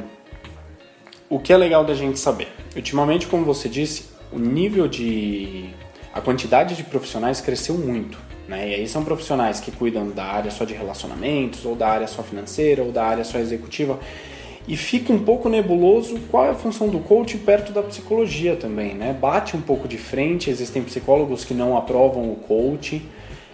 [1.28, 2.48] O que é legal da gente saber?
[2.74, 5.68] Ultimamente, como você disse, o nível de...
[6.14, 8.23] a quantidade de profissionais cresceu muito.
[8.48, 8.70] Né?
[8.70, 12.22] E aí são profissionais que cuidam da área só de relacionamentos, ou da área só
[12.22, 13.98] financeira, ou da área só executiva.
[14.66, 18.94] E fica um pouco nebuloso qual é a função do coach perto da psicologia também,
[18.94, 19.12] né?
[19.12, 23.02] Bate um pouco de frente, existem psicólogos que não aprovam o coach,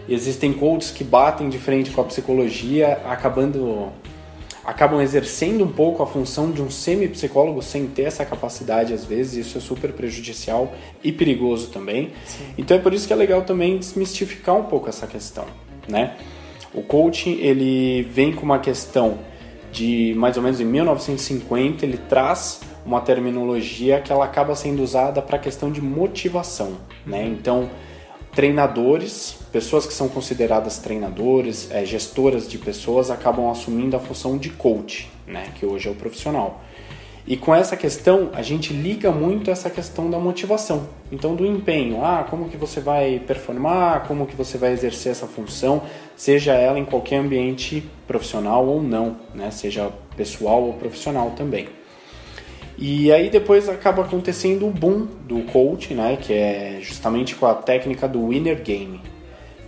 [0.08, 3.88] existem coaches que batem de frente com a psicologia, acabando
[4.64, 9.46] acabam exercendo um pouco a função de um semi-psicólogo sem ter essa capacidade às vezes,
[9.46, 12.12] isso é super prejudicial e perigoso também.
[12.26, 12.44] Sim.
[12.58, 15.46] Então é por isso que é legal também desmistificar um pouco essa questão,
[15.88, 16.16] né?
[16.72, 19.18] O coaching, ele vem com uma questão
[19.72, 25.20] de mais ou menos em 1950, ele traz uma terminologia que ela acaba sendo usada
[25.20, 27.26] para a questão de motivação, né?
[27.26, 27.68] Então,
[28.32, 34.50] treinadores, pessoas que são consideradas treinadores, é, gestoras de pessoas, acabam assumindo a função de
[34.50, 36.62] coach, né, que hoje é o profissional.
[37.26, 40.88] E com essa questão, a gente liga muito essa questão da motivação.
[41.12, 45.26] Então, do empenho, ah, como que você vai performar, como que você vai exercer essa
[45.26, 45.82] função,
[46.16, 51.68] seja ela em qualquer ambiente profissional ou não, né, seja pessoal ou profissional também.
[52.76, 57.54] E aí depois acaba acontecendo o boom do coach, né, que é justamente com a
[57.54, 59.00] técnica do winner game,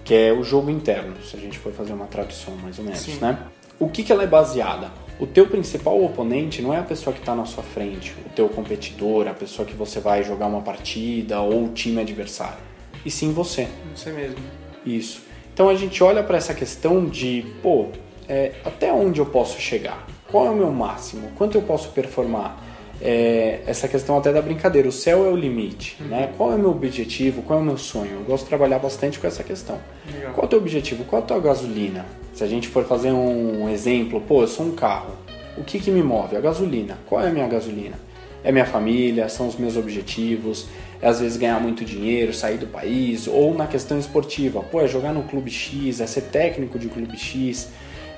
[0.05, 3.01] que é o jogo interno, se a gente for fazer uma tradução mais ou menos,
[3.01, 3.19] Sim.
[3.21, 3.39] né?
[3.79, 4.91] O que, que ela é baseada?
[5.23, 8.49] o teu principal oponente não é a pessoa que está na sua frente, o teu
[8.49, 12.59] competidor, a pessoa que você vai jogar uma partida ou o time adversário,
[13.07, 13.69] e sim você.
[13.95, 14.39] Você mesmo.
[14.85, 15.23] Isso.
[15.55, 17.89] Então a gente olha para essa questão de, pô,
[18.29, 20.07] é, até onde eu posso chegar?
[20.29, 21.31] Qual é o meu máximo?
[21.37, 22.61] Quanto eu posso performar?
[23.05, 26.07] É, essa questão até da brincadeira, o céu é o limite, uhum.
[26.07, 26.31] né?
[26.37, 27.43] Qual é o meu objetivo?
[27.43, 28.13] Qual é o meu sonho?
[28.13, 29.79] Eu gosto de trabalhar bastante com essa questão.
[30.15, 30.33] Legal.
[30.33, 31.05] Qual é o teu objetivo?
[31.05, 32.07] Qual é a tua gasolina?
[32.33, 35.15] Se a gente for fazer um exemplo, pô, eu sou um carro.
[35.59, 36.37] O que, que me move?
[36.37, 36.97] A gasolina.
[37.07, 37.99] Qual é a minha gasolina?
[38.45, 40.69] É minha família, são os meus objetivos,
[41.01, 44.89] é às vezes ganhar muito dinheiro, sair do país, ou na questão esportiva, pô, é
[44.89, 47.69] jogar no clube X, é ser técnico de clube X,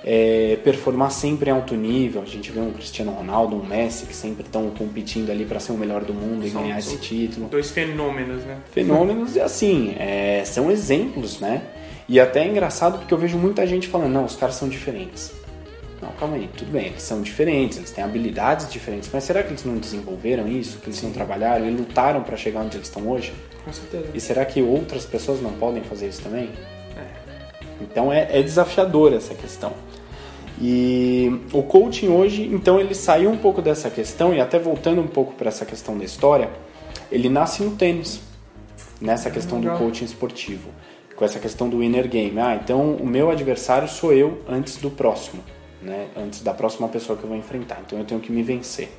[0.04, 2.20] é performar sempre em alto nível.
[2.20, 5.72] A gente vê um Cristiano Ronaldo, um Messi, que sempre estão competindo ali para ser
[5.72, 7.48] o melhor do mundo são, e ganhar esse título.
[7.48, 8.58] Dois fenômenos, né?
[8.70, 11.62] Fenômenos e assim, é, são exemplos, né?
[12.06, 15.32] E até é engraçado porque eu vejo muita gente falando, não, os caras são diferentes.
[16.02, 19.48] Não, calma aí, tudo bem, eles são diferentes, eles têm habilidades diferentes, mas será que
[19.48, 20.78] eles não desenvolveram isso?
[20.80, 23.32] Que eles não trabalharam e lutaram para chegar onde eles estão hoje?
[23.64, 24.08] Com certeza.
[24.12, 26.50] E será que outras pessoas não podem fazer isso também?
[26.94, 27.24] É.
[27.80, 29.72] Então é, é desafiador essa questão.
[30.60, 35.06] E o coaching hoje, então ele saiu um pouco dessa questão e até voltando um
[35.06, 36.50] pouco para essa questão da história,
[37.10, 38.20] ele nasce no tênis,
[39.00, 40.70] nessa questão do coaching esportivo
[41.14, 42.38] com essa questão do inner game.
[42.38, 45.42] Ah, então o meu adversário sou eu antes do próximo,
[45.80, 46.08] né?
[46.16, 47.80] Antes da próxima pessoa que eu vou enfrentar.
[47.84, 48.90] Então eu tenho que me vencer.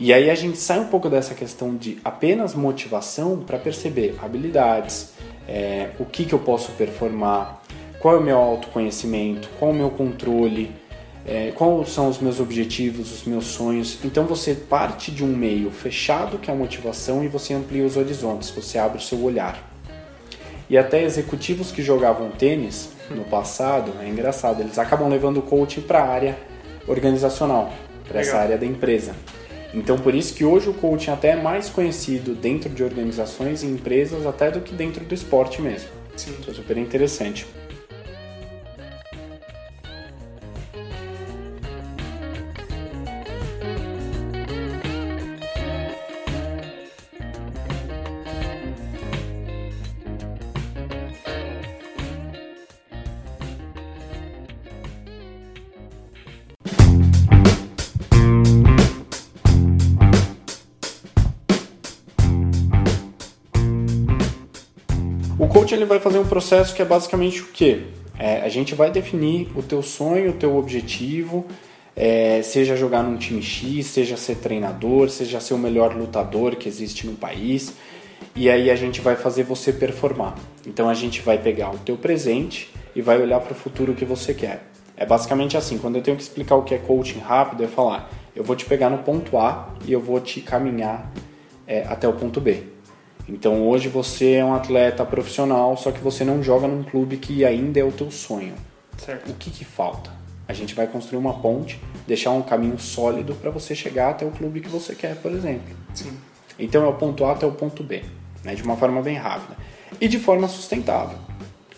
[0.00, 5.12] E aí a gente sai um pouco dessa questão de apenas motivação para perceber habilidades,
[5.48, 7.57] é, o que, que eu posso performar,
[7.98, 10.70] qual é o meu autoconhecimento, qual é o meu controle,
[11.26, 13.98] é, quais são os meus objetivos, os meus sonhos.
[14.04, 17.96] Então você parte de um meio fechado, que é a motivação, e você amplia os
[17.96, 19.62] horizontes, você abre o seu olhar.
[20.70, 25.80] E até executivos que jogavam tênis no passado, é engraçado, eles acabam levando o coaching
[25.80, 26.38] para a área
[26.86, 27.72] organizacional,
[28.06, 29.14] para essa área da empresa.
[29.72, 33.66] Então, por isso que hoje o coaching até é mais conhecido dentro de organizações e
[33.66, 35.88] empresas até do que dentro do esporte mesmo.
[36.16, 36.34] Sim.
[36.48, 37.46] É super interessante.
[65.78, 67.84] Ele vai fazer um processo que é basicamente o quê?
[68.18, 71.46] É, a gente vai definir o teu sonho, o teu objetivo,
[71.94, 76.68] é, seja jogar num time X, seja ser treinador, seja ser o melhor lutador que
[76.68, 77.74] existe no país,
[78.34, 80.36] e aí a gente vai fazer você performar.
[80.66, 84.04] Então a gente vai pegar o teu presente e vai olhar para o futuro que
[84.04, 84.64] você quer.
[84.96, 88.10] É basicamente assim, quando eu tenho que explicar o que é coaching rápido, é falar,
[88.34, 91.12] eu vou te pegar no ponto A e eu vou te caminhar
[91.66, 92.77] é, até o ponto B.
[93.28, 97.44] Então hoje você é um atleta profissional, só que você não joga num clube que
[97.44, 98.54] ainda é o teu sonho.
[98.96, 99.30] Certo.
[99.30, 100.10] O que, que falta?
[100.48, 104.30] A gente vai construir uma ponte, deixar um caminho sólido para você chegar até o
[104.30, 105.76] clube que você quer, por exemplo.
[105.92, 106.16] Sim.
[106.58, 108.02] Então é o ponto A até o ponto B,
[108.42, 109.56] né, de uma forma bem rápida
[110.00, 111.18] e de forma sustentável.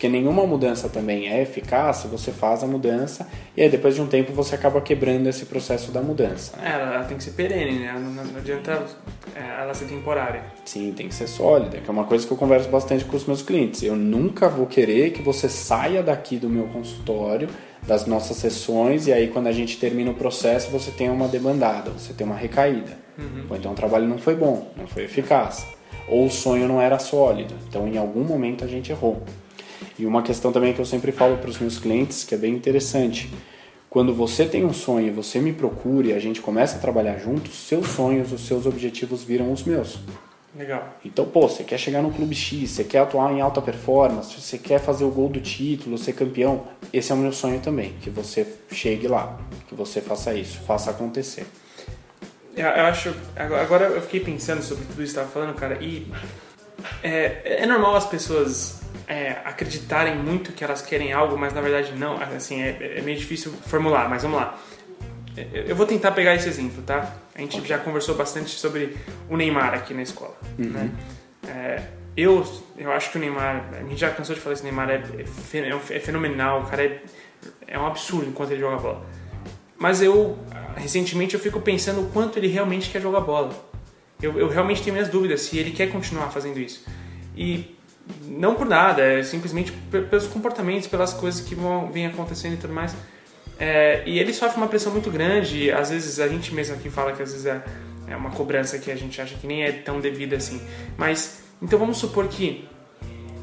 [0.01, 4.01] Porque nenhuma mudança também é eficaz se você faz a mudança e aí depois de
[4.01, 6.57] um tempo você acaba quebrando esse processo da mudança.
[6.57, 6.71] Né?
[6.71, 7.93] É, ela, tem que ser perene, né?
[7.93, 8.83] Não, não adianta
[9.35, 10.41] é, ela ser temporária.
[10.65, 13.27] Sim, tem que ser sólida, que é uma coisa que eu converso bastante com os
[13.27, 13.83] meus clientes.
[13.83, 17.47] Eu nunca vou querer que você saia daqui do meu consultório,
[17.85, 21.91] das nossas sessões, e aí quando a gente termina o processo você tenha uma demandada,
[21.91, 22.97] você tem uma recaída.
[23.19, 23.45] Uhum.
[23.51, 25.63] Ou então o trabalho não foi bom, não foi eficaz.
[26.07, 27.53] Ou o sonho não era sólido.
[27.69, 29.21] Então em algum momento a gente errou.
[30.01, 32.55] E uma questão também que eu sempre falo para os meus clientes, que é bem
[32.55, 33.31] interessante,
[33.87, 37.53] quando você tem um sonho, você me procura e a gente começa a trabalhar juntos,
[37.67, 39.99] seus sonhos, os seus objetivos viram os meus.
[40.57, 40.97] Legal.
[41.05, 44.57] Então, pô, você quer chegar no clube X, você quer atuar em alta performance, você
[44.57, 48.09] quer fazer o gol do título, ser campeão, esse é o meu sonho também, que
[48.09, 51.45] você chegue lá, que você faça isso, faça acontecer.
[52.55, 56.11] Eu acho, agora eu fiquei pensando sobre tudo isso que você estava falando, cara, e
[57.03, 61.93] é, é normal as pessoas é, acreditarem muito que elas querem algo, mas na verdade
[61.93, 62.21] não.
[62.21, 64.59] Assim, é, é meio difícil formular, mas vamos lá.
[65.35, 67.15] É, eu vou tentar pegar esse exemplo, tá?
[67.35, 67.69] A gente okay.
[67.69, 68.97] já conversou bastante sobre
[69.29, 70.69] o Neymar aqui na escola, uhum.
[70.69, 70.91] né?
[71.47, 71.81] É,
[72.15, 72.45] eu,
[72.77, 75.03] eu acho que o Neymar, a gente já cansou de falar que o Neymar é,
[75.53, 77.01] é, é fenomenal, o cara é,
[77.67, 79.05] é um absurdo enquanto ele joga bola.
[79.77, 80.37] Mas eu,
[80.75, 83.51] recentemente, eu fico pensando o quanto ele realmente quer jogar bola.
[84.21, 86.85] Eu, eu realmente tenho minhas dúvidas se ele quer continuar fazendo isso.
[87.35, 87.75] E
[88.25, 92.73] não por nada, é simplesmente pelos comportamentos, pelas coisas que vão vêm acontecendo e tudo
[92.73, 92.95] mais.
[93.59, 95.71] É, e ele sofre uma pressão muito grande.
[95.71, 97.63] Às vezes a gente mesmo aqui fala que às vezes é,
[98.07, 100.61] é uma cobrança que a gente acha que nem é tão devida assim.
[100.97, 102.67] Mas então vamos supor que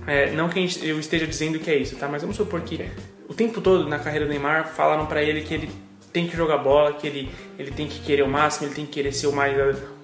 [0.06, 2.08] é, não que eu esteja dizendo que é isso, tá?
[2.08, 2.90] Mas vamos supor que
[3.28, 5.70] o tempo todo na carreira do Neymar falaram para ele que ele
[6.12, 8.92] tem que jogar bola, que ele, ele tem que querer o máximo, ele tem que
[8.92, 9.54] querer ser o mais,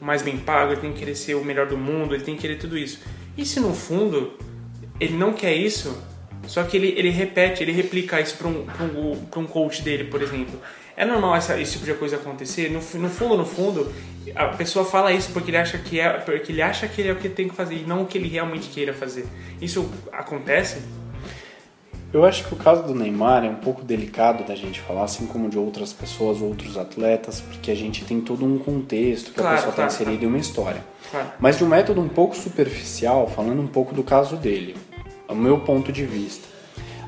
[0.00, 2.36] o mais bem pago, ele tem que querer ser o melhor do mundo, ele tem
[2.36, 3.00] que querer tudo isso.
[3.36, 4.34] E se no fundo
[5.00, 5.96] ele não quer isso,
[6.46, 10.22] só que ele, ele repete, ele replica isso para um, um, um coach dele, por
[10.22, 10.60] exemplo.
[10.96, 12.70] É normal essa, esse tipo de coisa acontecer?
[12.70, 13.92] No, no fundo, no fundo,
[14.34, 17.12] a pessoa fala isso porque ele acha que é, porque ele acha que ele é
[17.12, 19.26] o que tem que fazer e não o que ele realmente queira fazer.
[19.60, 20.82] Isso acontece?
[22.14, 25.26] Eu acho que o caso do Neymar é um pouco delicado da gente falar, assim
[25.26, 29.48] como de outras pessoas, outros atletas, porque a gente tem todo um contexto que claro,
[29.48, 30.24] a pessoa está inserida claro.
[30.24, 30.84] em uma história.
[31.10, 31.32] Claro.
[31.40, 34.76] Mas de um método um pouco superficial, falando um pouco do caso dele,
[35.28, 36.46] o meu ponto de vista.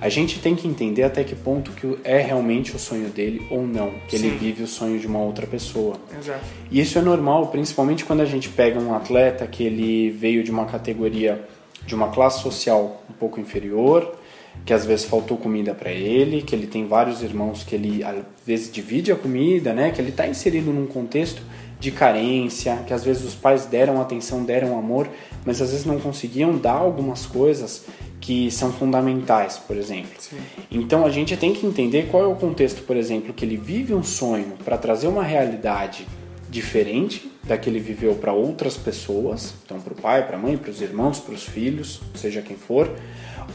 [0.00, 3.64] A gente tem que entender até que ponto que é realmente o sonho dele ou
[3.64, 4.26] não, que Sim.
[4.26, 5.94] ele vive o sonho de uma outra pessoa.
[6.18, 6.44] Exato.
[6.68, 10.50] E isso é normal, principalmente quando a gente pega um atleta que ele veio de
[10.50, 11.46] uma categoria,
[11.86, 14.16] de uma classe social um pouco inferior,
[14.64, 18.16] que às vezes faltou comida para ele, que ele tem vários irmãos que ele às
[18.44, 19.90] vezes divide a comida, né?
[19.90, 21.42] Que ele está inserido num contexto
[21.78, 25.08] de carência, que às vezes os pais deram atenção, deram amor,
[25.44, 27.84] mas às vezes não conseguiam dar algumas coisas
[28.20, 30.10] que são fundamentais, por exemplo.
[30.18, 30.38] Sim.
[30.70, 33.94] Então a gente tem que entender qual é o contexto, por exemplo, que ele vive
[33.94, 36.06] um sonho para trazer uma realidade
[36.48, 40.56] diferente da que ele viveu para outras pessoas, então para o pai, para a mãe,
[40.56, 42.90] para os irmãos, para os filhos, seja quem for,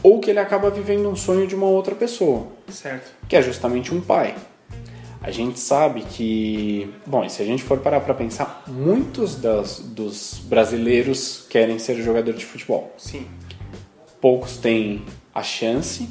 [0.02, 3.12] ou que ele acaba vivendo um sonho de uma outra pessoa, certo?
[3.28, 4.34] Que é justamente um pai.
[5.20, 10.40] A gente sabe que, bom, se a gente for parar para pensar, muitos das, dos
[10.46, 12.92] brasileiros querem ser jogador de futebol.
[12.98, 13.28] Sim.
[14.20, 16.08] Poucos têm a chance,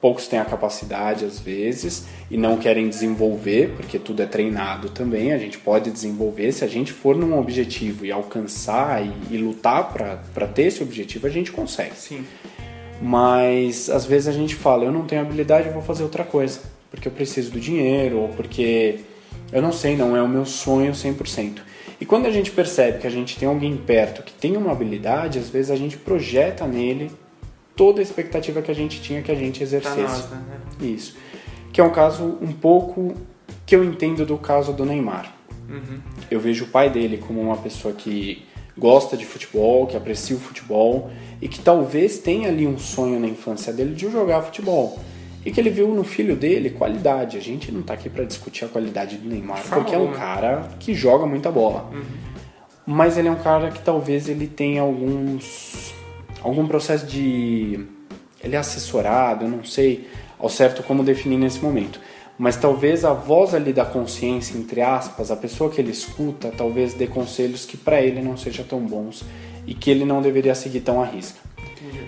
[0.00, 5.32] poucos têm a capacidade às vezes e não querem desenvolver, porque tudo é treinado também.
[5.32, 9.92] A gente pode desenvolver se a gente for num objetivo e alcançar e, e lutar
[9.92, 11.96] para ter esse objetivo, a gente consegue.
[11.96, 12.24] Sim.
[13.00, 16.60] Mas às vezes a gente fala, eu não tenho habilidade, eu vou fazer outra coisa,
[16.90, 19.00] porque eu preciso do dinheiro ou porque
[19.52, 21.60] eu não sei, não é o meu sonho 100%.
[22.00, 25.38] E quando a gente percebe que a gente tem alguém perto que tem uma habilidade,
[25.38, 27.10] às vezes a gente projeta nele
[27.78, 30.02] toda a expectativa que a gente tinha que a gente exercesse.
[30.02, 30.60] Nós, né?
[30.80, 31.16] Isso.
[31.72, 33.14] Que é um caso um pouco
[33.64, 35.32] que eu entendo do caso do Neymar.
[35.68, 36.00] Uhum.
[36.28, 38.44] Eu vejo o pai dele como uma pessoa que
[38.76, 41.10] gosta de futebol, que aprecia o futebol
[41.40, 44.98] e que talvez tenha ali um sonho na infância dele de jogar futebol.
[45.44, 47.36] E que ele viu no filho dele qualidade.
[47.36, 50.68] A gente não está aqui para discutir a qualidade do Neymar, porque é um cara
[50.80, 51.88] que joga muita bola.
[51.92, 52.02] Uhum.
[52.84, 55.94] Mas ele é um cara que talvez ele tenha alguns
[56.42, 57.86] algum processo de
[58.42, 62.00] ele é assessorado, eu não sei ao certo como definir nesse momento
[62.38, 66.94] mas talvez a voz ali da consciência, entre aspas, a pessoa que ele escuta, talvez
[66.94, 69.24] dê conselhos que para ele não sejam tão bons
[69.66, 71.40] e que ele não deveria seguir tão à risca.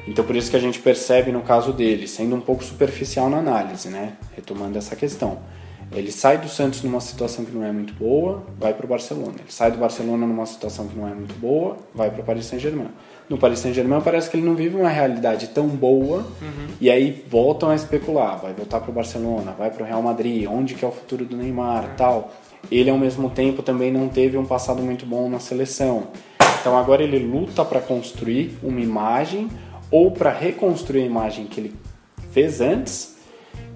[0.06, 3.38] Então por isso que a gente percebe no caso dele, sendo um pouco superficial na
[3.38, 4.14] análise, né?
[4.36, 5.40] Retomando essa questão.
[5.92, 9.34] Ele sai do Santos numa situação que não é muito boa, vai para o Barcelona.
[9.40, 12.46] Ele sai do Barcelona numa situação que não é muito boa, vai para o Paris
[12.46, 12.90] Saint-Germain
[13.30, 16.66] no Paris Saint-Germain parece que ele não vive uma realidade tão boa uhum.
[16.80, 20.48] e aí voltam a especular, vai voltar para o Barcelona, vai para o Real Madrid,
[20.50, 21.96] onde que é o futuro do Neymar, uhum.
[21.96, 22.32] tal.
[22.70, 26.08] Ele ao mesmo tempo também não teve um passado muito bom na seleção.
[26.60, 29.48] Então agora ele luta para construir uma imagem
[29.92, 31.74] ou para reconstruir a imagem que ele
[32.32, 33.16] fez antes,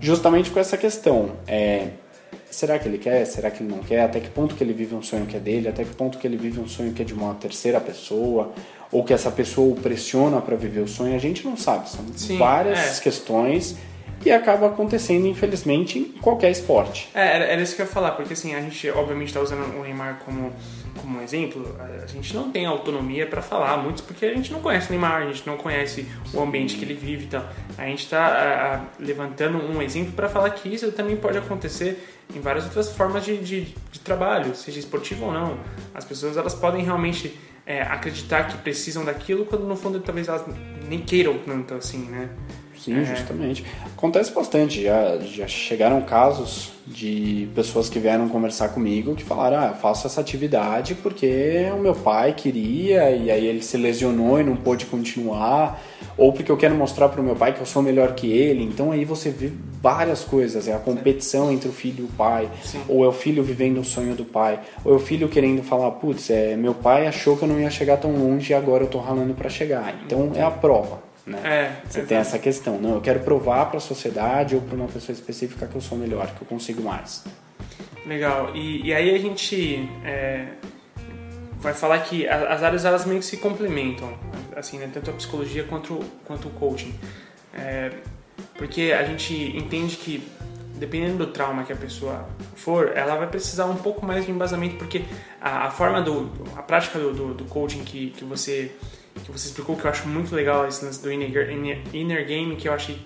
[0.00, 1.30] justamente com essa questão.
[1.46, 1.90] É,
[2.50, 3.24] será que ele quer?
[3.24, 4.02] Será que ele não quer?
[4.02, 5.68] Até que ponto que ele vive um sonho que é dele?
[5.68, 8.52] Até que ponto que ele vive um sonho que é de uma terceira pessoa?
[8.94, 11.90] Ou que essa pessoa o pressiona para viver o sonho, a gente não sabe.
[11.90, 13.02] São Sim, várias é.
[13.02, 13.74] questões
[14.24, 17.11] e acaba acontecendo, infelizmente, em qualquer esporte.
[17.12, 19.76] É, era, era, isso que eu ia falar, porque assim, a gente obviamente está usando
[19.76, 20.52] o Neymar como,
[21.00, 24.90] como exemplo, a gente não tem autonomia para falar muitos, porque a gente não conhece
[24.90, 27.44] Neymar, a gente não conhece o ambiente que ele vive, então
[27.76, 32.64] a gente está levantando um exemplo para falar que isso também pode acontecer em várias
[32.64, 35.59] outras formas de, de, de trabalho, seja esportivo ou não.
[35.94, 40.44] As pessoas elas podem realmente é, acreditar que precisam daquilo, quando no fundo talvez elas
[40.88, 42.31] nem queiram tanto assim, né?
[42.85, 43.04] Sim, é.
[43.04, 43.64] justamente.
[43.96, 44.82] Acontece bastante.
[44.82, 50.06] Já, já chegaram casos de pessoas que vieram conversar comigo que falaram: Ah, eu faço
[50.06, 54.85] essa atividade porque o meu pai queria e aí ele se lesionou e não pôde
[54.85, 55.82] continuar,
[56.18, 58.62] ou porque eu quero mostrar para o meu pai que eu sou melhor que ele.
[58.62, 62.50] Então aí você vê várias coisas: é a competição entre o filho e o pai,
[62.62, 62.82] Sim.
[62.87, 65.90] ou é o filho vivendo o sonho do pai, ou é o filho querendo falar:
[65.92, 68.88] Putz, é, meu pai achou que eu não ia chegar tão longe e agora eu
[68.88, 70.02] tô ralando para chegar.
[70.04, 71.40] Então é a prova Né?
[71.42, 74.88] É, Você tem essa questão, não, eu quero provar para a sociedade ou para uma
[74.88, 77.25] pessoa específica que eu sou melhor, que eu consigo mais.
[78.06, 78.54] Legal.
[78.54, 80.48] E, e aí a gente é,
[81.58, 84.12] vai falar que as áreas elas meio que se complementam,
[84.54, 84.90] assim, né?
[84.92, 86.94] tanto a psicologia quanto, quanto o coaching.
[87.54, 87.90] É,
[88.56, 90.29] porque a gente entende que
[90.75, 94.77] dependendo do trauma que a pessoa for, ela vai precisar um pouco mais de embasamento,
[94.77, 95.04] porque
[95.40, 98.72] a, a forma do a prática do, do, do coaching que, que você
[99.23, 101.50] que você explicou que eu acho muito legal esse lance do inner,
[101.92, 103.00] inner, game que eu achei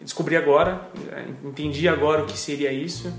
[0.00, 0.80] descobri agora,
[1.12, 3.12] é, entendi agora o que seria isso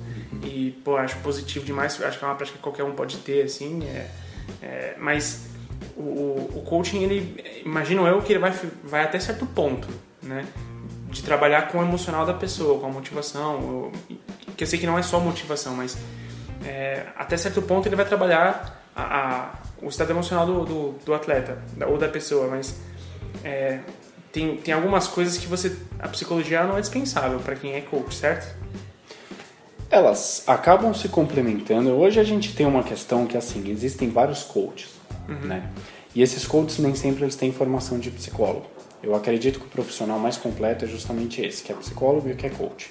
[0.44, 3.44] e pô acho positivo demais, acho que é uma prática que qualquer um pode ter
[3.44, 4.10] assim, é,
[4.62, 5.48] é, mas
[5.96, 6.02] o,
[6.56, 8.52] o coaching ele imagino eu que ele vai
[8.84, 9.88] vai até certo ponto,
[10.22, 10.46] né?
[11.10, 14.18] De trabalhar com o emocional da pessoa, com a motivação, eu-
[14.58, 15.98] que eu sei que não é só motivação, mas
[16.66, 19.54] é, até certo ponto ele vai trabalhar a-
[19.84, 22.76] o estado emocional do, do, do atleta da- ou da pessoa, mas
[23.44, 23.80] é,
[24.32, 28.16] tem, tem algumas coisas que você a psicologia não é dispensável para quem é coach,
[28.16, 28.56] certo?
[29.90, 31.92] Elas acabam se complementando.
[31.92, 34.90] Hoje a gente tem uma questão que assim, existem vários coaches,
[35.28, 35.70] né?
[36.16, 38.66] E esses coaches nem sempre eles têm formação de psicólogo.
[39.04, 42.45] Eu acredito que o profissional mais completo é justamente esse, que é psicólogo e que
[42.45, 42.89] é coach.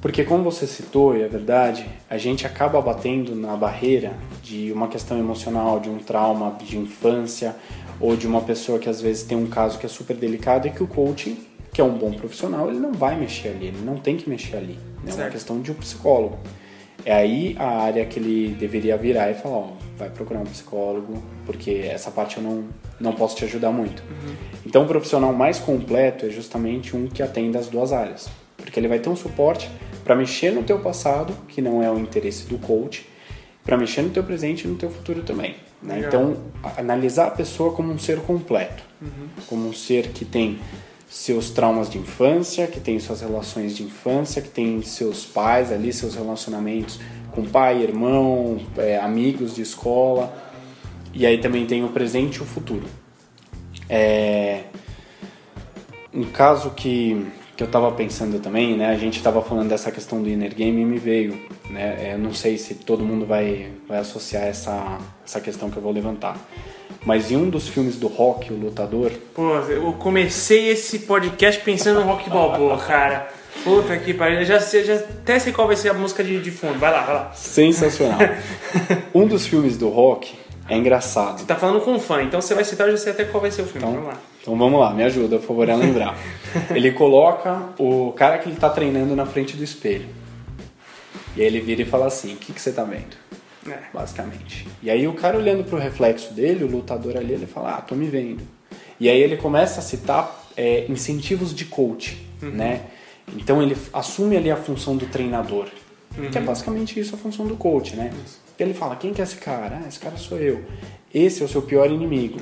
[0.00, 4.88] Porque como você citou, e é verdade, a gente acaba batendo na barreira de uma
[4.88, 7.54] questão emocional, de um trauma de infância,
[8.00, 10.70] ou de uma pessoa que às vezes tem um caso que é super delicado e
[10.70, 11.38] que o coaching,
[11.72, 14.56] que é um bom profissional, ele não vai mexer ali, ele não tem que mexer
[14.56, 14.78] ali.
[15.06, 16.38] É uma questão de um psicólogo.
[17.04, 21.22] É aí a área que ele deveria virar e falar, ó, vai procurar um psicólogo,
[21.44, 22.64] porque essa parte eu não,
[22.98, 24.02] não posso te ajudar muito.
[24.66, 28.88] Então o profissional mais completo é justamente um que atenda as duas áreas, porque ele
[28.88, 29.70] vai ter um suporte
[30.02, 33.06] para mexer no teu passado, que não é o interesse do coach,
[33.64, 35.56] para mexer no teu presente e no teu futuro também.
[35.82, 36.02] né?
[36.06, 36.36] Então
[36.76, 38.82] analisar a pessoa como um ser completo,
[39.46, 40.58] como um ser que tem
[41.08, 45.92] seus traumas de infância, que tem suas relações de infância, que tem seus pais ali,
[45.92, 46.98] seus relacionamentos
[47.30, 50.32] com pai, irmão, é, amigos de escola,
[51.12, 52.84] e aí também tem o presente e o futuro.
[53.88, 54.60] É,
[56.12, 57.26] um caso que,
[57.56, 58.86] que eu estava pensando também, né?
[58.90, 61.96] A gente estava falando dessa questão do inner game e me veio, né?
[62.00, 65.82] é, Eu não sei se todo mundo vai, vai associar essa, essa questão que eu
[65.82, 66.36] vou levantar.
[67.04, 72.00] Mas em um dos filmes do Rock, o lutador, Pô, eu comecei esse podcast pensando
[72.00, 73.28] no Rock Balboa, cara.
[73.62, 74.42] Puta que pariu.
[74.44, 76.78] Já, sei- já até sei qual vai ser a música de, de fundo.
[76.78, 77.32] Vai lá, vai lá.
[77.34, 78.18] sensacional.
[79.14, 80.34] um dos filmes do Rock
[80.68, 81.40] é engraçado.
[81.40, 83.40] Você tá falando com um fã, então você vai citar, eu já sei até qual
[83.40, 83.86] vai ser o filme.
[83.86, 84.20] Então, Vamos lá.
[84.40, 86.16] então vamos lá, me ajuda, por favor, a lembrar.
[86.74, 90.08] ele coloca o cara que ele tá treinando na frente do espelho.
[91.36, 93.16] E aí ele vira e fala assim: O que, que você tá vendo?
[93.66, 93.78] É.
[93.92, 94.68] Basicamente.
[94.82, 97.94] E aí o cara olhando pro reflexo dele, o lutador ali, ele fala: Ah, tô
[97.94, 98.42] me vendo.
[99.00, 102.82] E aí ele começa a citar é, incentivos de coach, né?
[103.36, 105.66] Então ele assume ali a função do treinador.
[106.30, 108.12] Que é basicamente isso a função do coach, né?
[108.58, 109.80] Ele fala, quem que é esse cara?
[109.84, 110.64] Ah, esse cara sou eu.
[111.12, 112.38] Esse é o seu pior inimigo.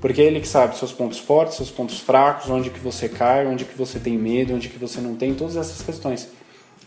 [0.00, 3.46] Porque é ele que sabe seus pontos fortes, seus pontos fracos, onde que você cai,
[3.46, 6.28] onde que você tem medo, onde que você não tem, todas essas questões.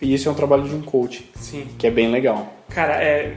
[0.02, 1.68] E isso é um trabalho de um coach, Sim.
[1.78, 2.54] que é bem legal.
[2.70, 3.36] Cara, é,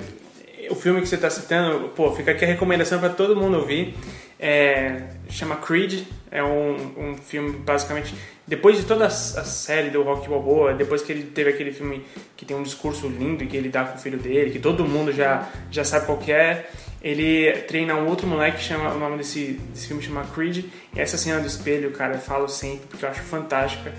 [0.70, 3.94] o filme que você tá citando, pô, fica aqui a recomendação para todo mundo ouvir.
[4.38, 8.14] É, chama Creed, é um, um filme basicamente.
[8.46, 12.04] Depois de toda a, série do Rock Balboa, depois que ele teve aquele filme
[12.36, 15.12] que tem um discurso lindo que ele dá com o filho dele, que todo mundo
[15.12, 16.68] já, já sabe qual que é,
[17.02, 20.64] ele treina um outro moleque, chama, o nome desse, desse filme chama Creed.
[20.96, 23.92] E essa cena do espelho, cara, eu falo sempre porque eu acho fantástica.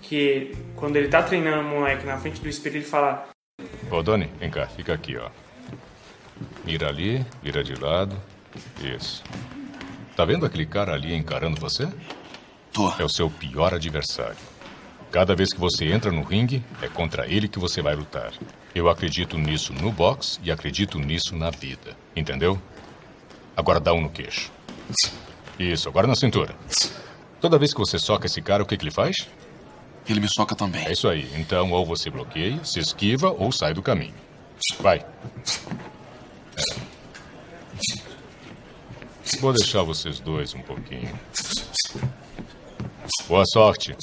[0.00, 3.28] Que quando ele tá treinando o moleque na frente do espelho, ele fala:
[3.90, 5.28] Ô, Doni, vem cá, fica aqui, ó.
[6.64, 8.16] Mira ali, vira de lado.
[8.82, 9.22] Isso.
[10.16, 11.88] Tá vendo aquele cara ali encarando você?
[12.72, 12.92] Tô.
[12.98, 14.36] É o seu pior adversário.
[15.10, 18.32] Cada vez que você entra no ringue, é contra ele que você vai lutar.
[18.74, 21.96] Eu acredito nisso no boxe e acredito nisso na vida.
[22.14, 22.60] Entendeu?
[23.56, 24.52] Agora dá um no queixo.
[25.58, 26.54] Isso, agora na cintura.
[27.40, 29.28] Toda vez que você soca esse cara, o que, que ele faz?
[30.08, 30.86] Ele me soca também.
[30.86, 31.28] É isso aí.
[31.34, 34.14] Então, ou você bloqueia, se esquiva ou sai do caminho.
[34.80, 35.04] Vai.
[36.56, 36.80] É.
[39.38, 41.08] Vou deixar vocês dois um pouquinho.
[43.28, 43.94] Boa sorte.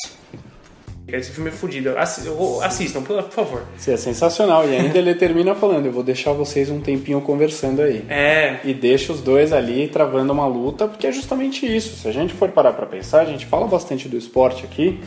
[1.08, 1.98] Esse filme é fodido.
[1.98, 3.64] Assistam, por, por favor.
[3.78, 4.68] Isso é sensacional.
[4.68, 8.06] E ainda ele termina falando: Eu vou deixar vocês um tempinho conversando aí.
[8.10, 8.60] É.
[8.64, 11.98] E deixa os dois ali travando uma luta, porque é justamente isso.
[11.98, 15.00] Se a gente for parar pra pensar, a gente fala bastante do esporte aqui,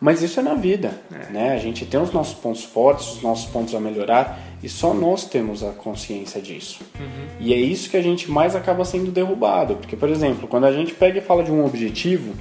[0.00, 0.92] mas isso é na vida.
[1.30, 1.52] Né?
[1.52, 5.24] A gente tem os nossos pontos fortes, os nossos pontos a melhorar, e só nós
[5.24, 6.80] temos a consciência disso.
[7.38, 9.76] E é isso que a gente mais acaba sendo derrubado.
[9.76, 12.34] Porque, por exemplo, quando a gente pega e fala de um objetivo,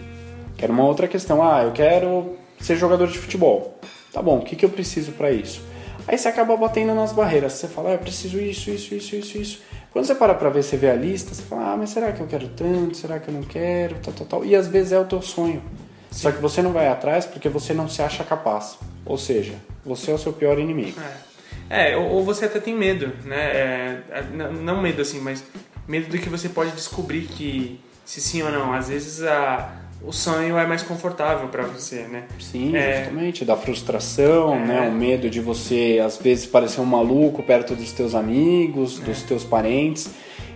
[0.58, 1.42] Que era uma outra questão.
[1.42, 3.80] Ah, eu quero ser jogador de futebol.
[4.12, 5.62] Tá bom, o que, que eu preciso para isso?
[6.08, 7.54] Aí você acaba batendo nas barreiras.
[7.54, 9.62] Você fala, ah, eu preciso isso, isso, isso, isso, isso.
[9.92, 12.22] Quando você para pra ver, você vê a lista, você fala, ah, mas será que
[12.22, 12.98] eu quero tanto?
[12.98, 13.96] Será que eu não quero?
[14.00, 14.46] Tal, tal, tal.
[14.46, 15.62] E às vezes é o teu sonho.
[16.10, 16.22] Sim.
[16.22, 18.80] Só que você não vai atrás porque você não se acha capaz.
[19.06, 19.54] Ou seja,
[19.86, 21.00] você é o seu pior inimigo.
[21.00, 21.27] É,
[21.70, 23.42] é ou você até tem medo, né?
[23.42, 24.24] É, é
[24.62, 25.44] não medo assim, mas
[25.88, 28.74] medo do que você pode descobrir que se sim ou não.
[28.74, 29.70] Às vezes a,
[30.02, 32.26] o sonho é mais confortável para você, né?
[32.40, 33.06] Sim, é...
[33.06, 33.46] justamente.
[33.46, 34.66] Da frustração, é...
[34.66, 34.90] né?
[34.90, 39.06] O medo de você, às vezes, parecer um maluco perto dos teus amigos, é.
[39.06, 40.10] dos teus parentes.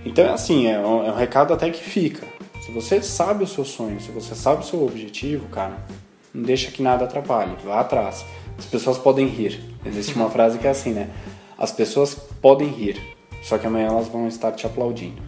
[0.05, 2.25] Então, é assim, é um, é um recado até que fica.
[2.61, 5.77] Se você sabe o seu sonho, se você sabe o seu objetivo, cara,
[6.33, 8.23] não deixa que nada atrapalhe, vá atrás.
[8.61, 9.59] As pessoas podem rir.
[9.83, 11.09] Existe uma frase que é assim, né?
[11.57, 13.01] As pessoas podem rir,
[13.41, 15.19] só que amanhã elas vão estar te aplaudindo.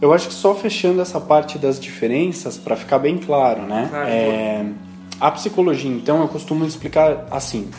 [0.00, 3.88] Eu acho que só fechando essa parte das diferenças, para ficar bem claro, né?
[3.90, 4.66] Claro, é,
[5.20, 7.70] a psicologia, então, eu costumo explicar assim: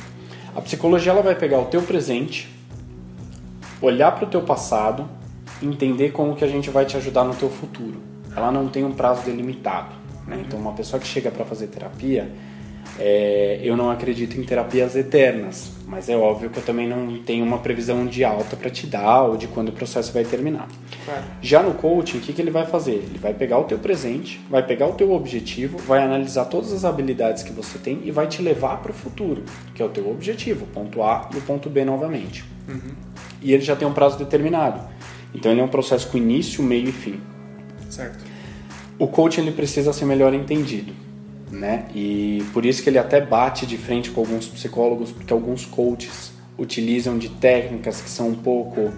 [0.55, 2.47] a psicologia ela vai pegar o teu presente,
[3.82, 5.17] olhar para o teu passado,
[5.62, 8.01] entender como que a gente vai te ajudar no teu futuro.
[8.36, 9.95] Ela não tem um prazo delimitado.
[10.26, 10.43] Né?
[10.45, 12.32] Então, uma pessoa que chega para fazer terapia,
[12.97, 17.45] é, eu não acredito em terapias eternas, mas é óbvio que eu também não tenho
[17.45, 20.68] uma previsão de alta para te dar ou de quando o processo vai terminar.
[21.05, 21.24] Claro.
[21.41, 22.95] Já no coaching, o que, que ele vai fazer?
[22.95, 26.84] Ele vai pegar o teu presente, vai pegar o teu objetivo, vai analisar todas as
[26.84, 29.43] habilidades que você tem e vai te levar para o futuro,
[29.74, 32.43] que é o teu objetivo, ponto A e o ponto B novamente.
[32.68, 32.93] Uhum.
[33.41, 34.82] E ele já tem um prazo determinado.
[35.34, 37.19] Então ele é um processo com início, meio e fim.
[37.89, 38.23] Certo.
[38.97, 40.93] O coaching ele precisa ser melhor entendido
[41.51, 41.86] né?
[41.93, 46.32] E por isso que ele até bate de frente com alguns psicólogos, porque alguns coaches
[46.57, 48.91] utilizam de técnicas que são um pouco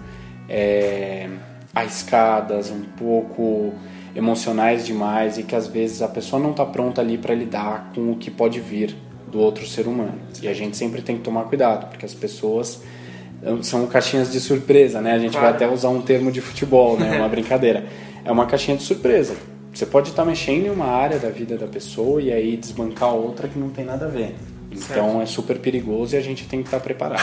[0.48, 1.28] é,
[1.74, 3.72] arriscadas, um pouco
[4.14, 8.12] emocionais demais e que às vezes a pessoa não está pronta ali para lidar com
[8.12, 8.94] o que pode vir
[9.30, 10.18] do outro ser humano.
[10.42, 12.82] E a gente sempre tem que tomar cuidado, porque as pessoas
[13.62, 15.12] são caixinhas de surpresa, né?
[15.12, 15.46] A gente claro.
[15.46, 17.16] vai até usar um termo de futebol, né?
[17.16, 17.84] Uma brincadeira.
[18.24, 19.34] É uma caixinha de surpresa
[19.72, 23.48] você pode estar mexendo em uma área da vida da pessoa e aí desbancar outra
[23.48, 24.34] que não tem nada a ver.
[24.70, 25.22] Então certo.
[25.22, 27.22] é super perigoso e a gente tem que estar preparado.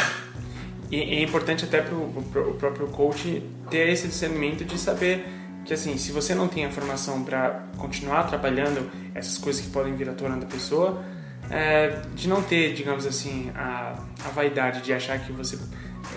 [0.91, 5.23] E é importante até para o próprio coach ter esse discernimento de saber
[5.63, 9.95] que assim, se você não tem a formação para continuar trabalhando essas coisas que podem
[9.95, 11.03] vir à tona da pessoa,
[11.51, 13.95] é, de não ter, digamos assim, a,
[14.25, 15.59] a vaidade de achar que você.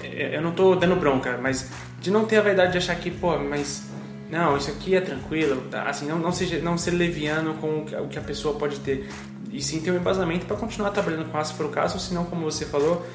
[0.02, 1.70] É, eu não estou dando bronca, mas
[2.00, 3.84] de não ter a vaidade de achar que, pô, mas
[4.30, 5.84] não, isso aqui é tranquilo, tá?
[5.84, 9.08] assim, não, não, seja, não ser leviano com o que a pessoa pode ter,
[9.52, 12.00] e sim ter um embasamento para continuar trabalhando com ela se for o caso, ou
[12.00, 13.06] se não, como você falou,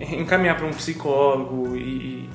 [0.00, 2.30] encaminhar para um psicólogo e, e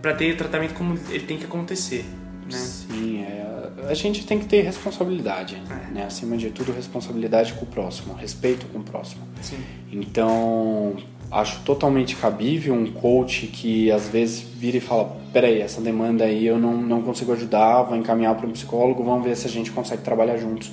[0.00, 2.04] para ter o tratamento como ele tem que acontecer.
[2.50, 2.58] Né?
[2.58, 5.92] Sim, é, a gente tem que ter responsabilidade, é.
[5.92, 6.04] né?
[6.04, 9.26] acima de tudo responsabilidade com o próximo, respeito com o próximo.
[9.40, 9.62] Sim.
[9.92, 10.96] Então,
[11.30, 16.46] acho totalmente cabível um coach que às vezes vira e fala: peraí, essa demanda aí
[16.46, 19.70] eu não, não consigo ajudar, vou encaminhar para um psicólogo, vamos ver se a gente
[19.70, 20.70] consegue trabalhar juntos.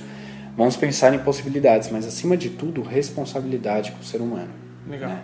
[0.56, 4.50] Vamos pensar em possibilidades, mas acima de tudo, responsabilidade com o ser humano.
[4.86, 5.22] Legal, né?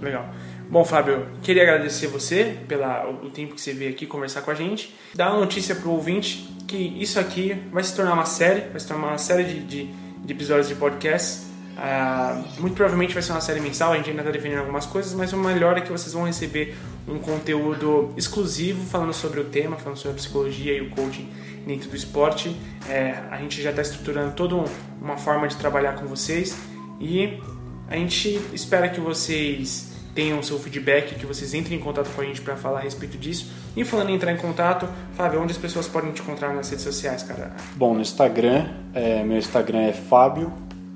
[0.00, 0.28] legal.
[0.70, 4.94] Bom, Fábio, queria agradecer você pelo tempo que você veio aqui conversar com a gente.
[5.14, 8.78] Dar uma notícia para o ouvinte que isso aqui vai se tornar uma série, vai
[8.78, 9.84] se tornar uma série de, de,
[10.24, 11.47] de episódios de podcast
[11.78, 15.14] Uh, muito provavelmente vai ser uma série mensal, a gente ainda está definindo algumas coisas,
[15.14, 16.76] mas o melhor é que vocês vão receber
[17.06, 21.28] um conteúdo exclusivo falando sobre o tema, falando sobre a psicologia e o coaching
[21.64, 22.56] dentro do esporte.
[22.88, 24.56] É, a gente já está estruturando toda
[25.00, 26.58] uma forma de trabalhar com vocês
[26.98, 27.40] e
[27.86, 32.24] a gente espera que vocês tenham seu feedback, que vocês entrem em contato com a
[32.24, 33.52] gente para falar a respeito disso.
[33.76, 36.84] E falando em entrar em contato, Fábio, onde as pessoas podem te encontrar nas redes
[36.84, 37.54] sociais, cara?
[37.76, 40.52] Bom, no Instagram, é, meu Instagram é Fábio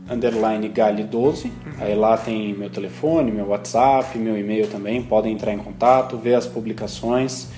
[0.08, 1.44] underline Gali12.
[1.44, 1.50] Uhum.
[1.80, 5.02] Aí lá tem meu telefone, meu WhatsApp, meu e-mail também.
[5.02, 7.48] Podem entrar em contato, ver as publicações,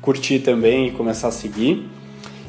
[0.00, 1.88] curtir também e começar a seguir.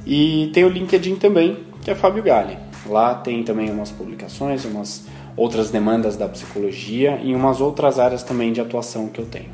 [0.05, 2.57] E tem o LinkedIn também, que é Fábio Gali.
[2.87, 5.05] Lá tem também umas publicações, umas
[5.37, 9.51] outras demandas da psicologia e umas outras áreas também de atuação que eu tenho.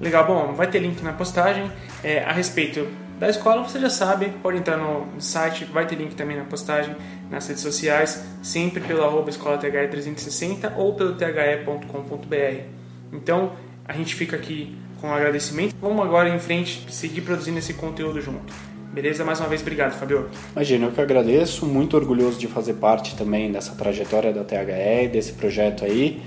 [0.00, 1.70] Legal, bom, vai ter link na postagem
[2.02, 2.86] é, a respeito
[3.18, 6.94] da escola, você já sabe, pode entrar no site, vai ter link também na postagem,
[7.30, 12.60] nas redes sociais, sempre pelo arroba escola THE 360 ou pelo the.com.br.
[13.12, 13.52] Então,
[13.86, 15.74] a gente fica aqui com um agradecimento.
[15.80, 18.52] Vamos agora em frente, seguir produzindo esse conteúdo junto.
[18.92, 19.24] Beleza?
[19.24, 20.28] Mais uma vez, obrigado, Fabio.
[20.52, 25.32] Imagina, eu que agradeço, muito orgulhoso de fazer parte também dessa trajetória da THE, desse
[25.32, 26.22] projeto aí.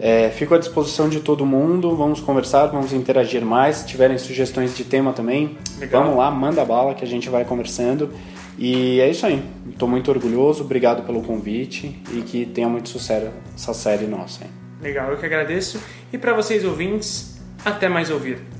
[0.00, 3.76] É, fico à disposição de todo mundo, vamos conversar, vamos interagir mais.
[3.76, 6.02] Se tiverem sugestões de tema também, Legal.
[6.02, 8.10] vamos lá, manda bala que a gente vai conversando.
[8.58, 9.42] E é isso aí.
[9.70, 14.44] Estou muito orgulhoso, obrigado pelo convite e que tenha muito sucesso essa série nossa.
[14.44, 14.50] Hein?
[14.82, 15.80] Legal, eu que agradeço.
[16.12, 18.57] E para vocês ouvintes, até mais ouvir.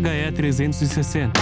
[0.00, 1.33] THE 360.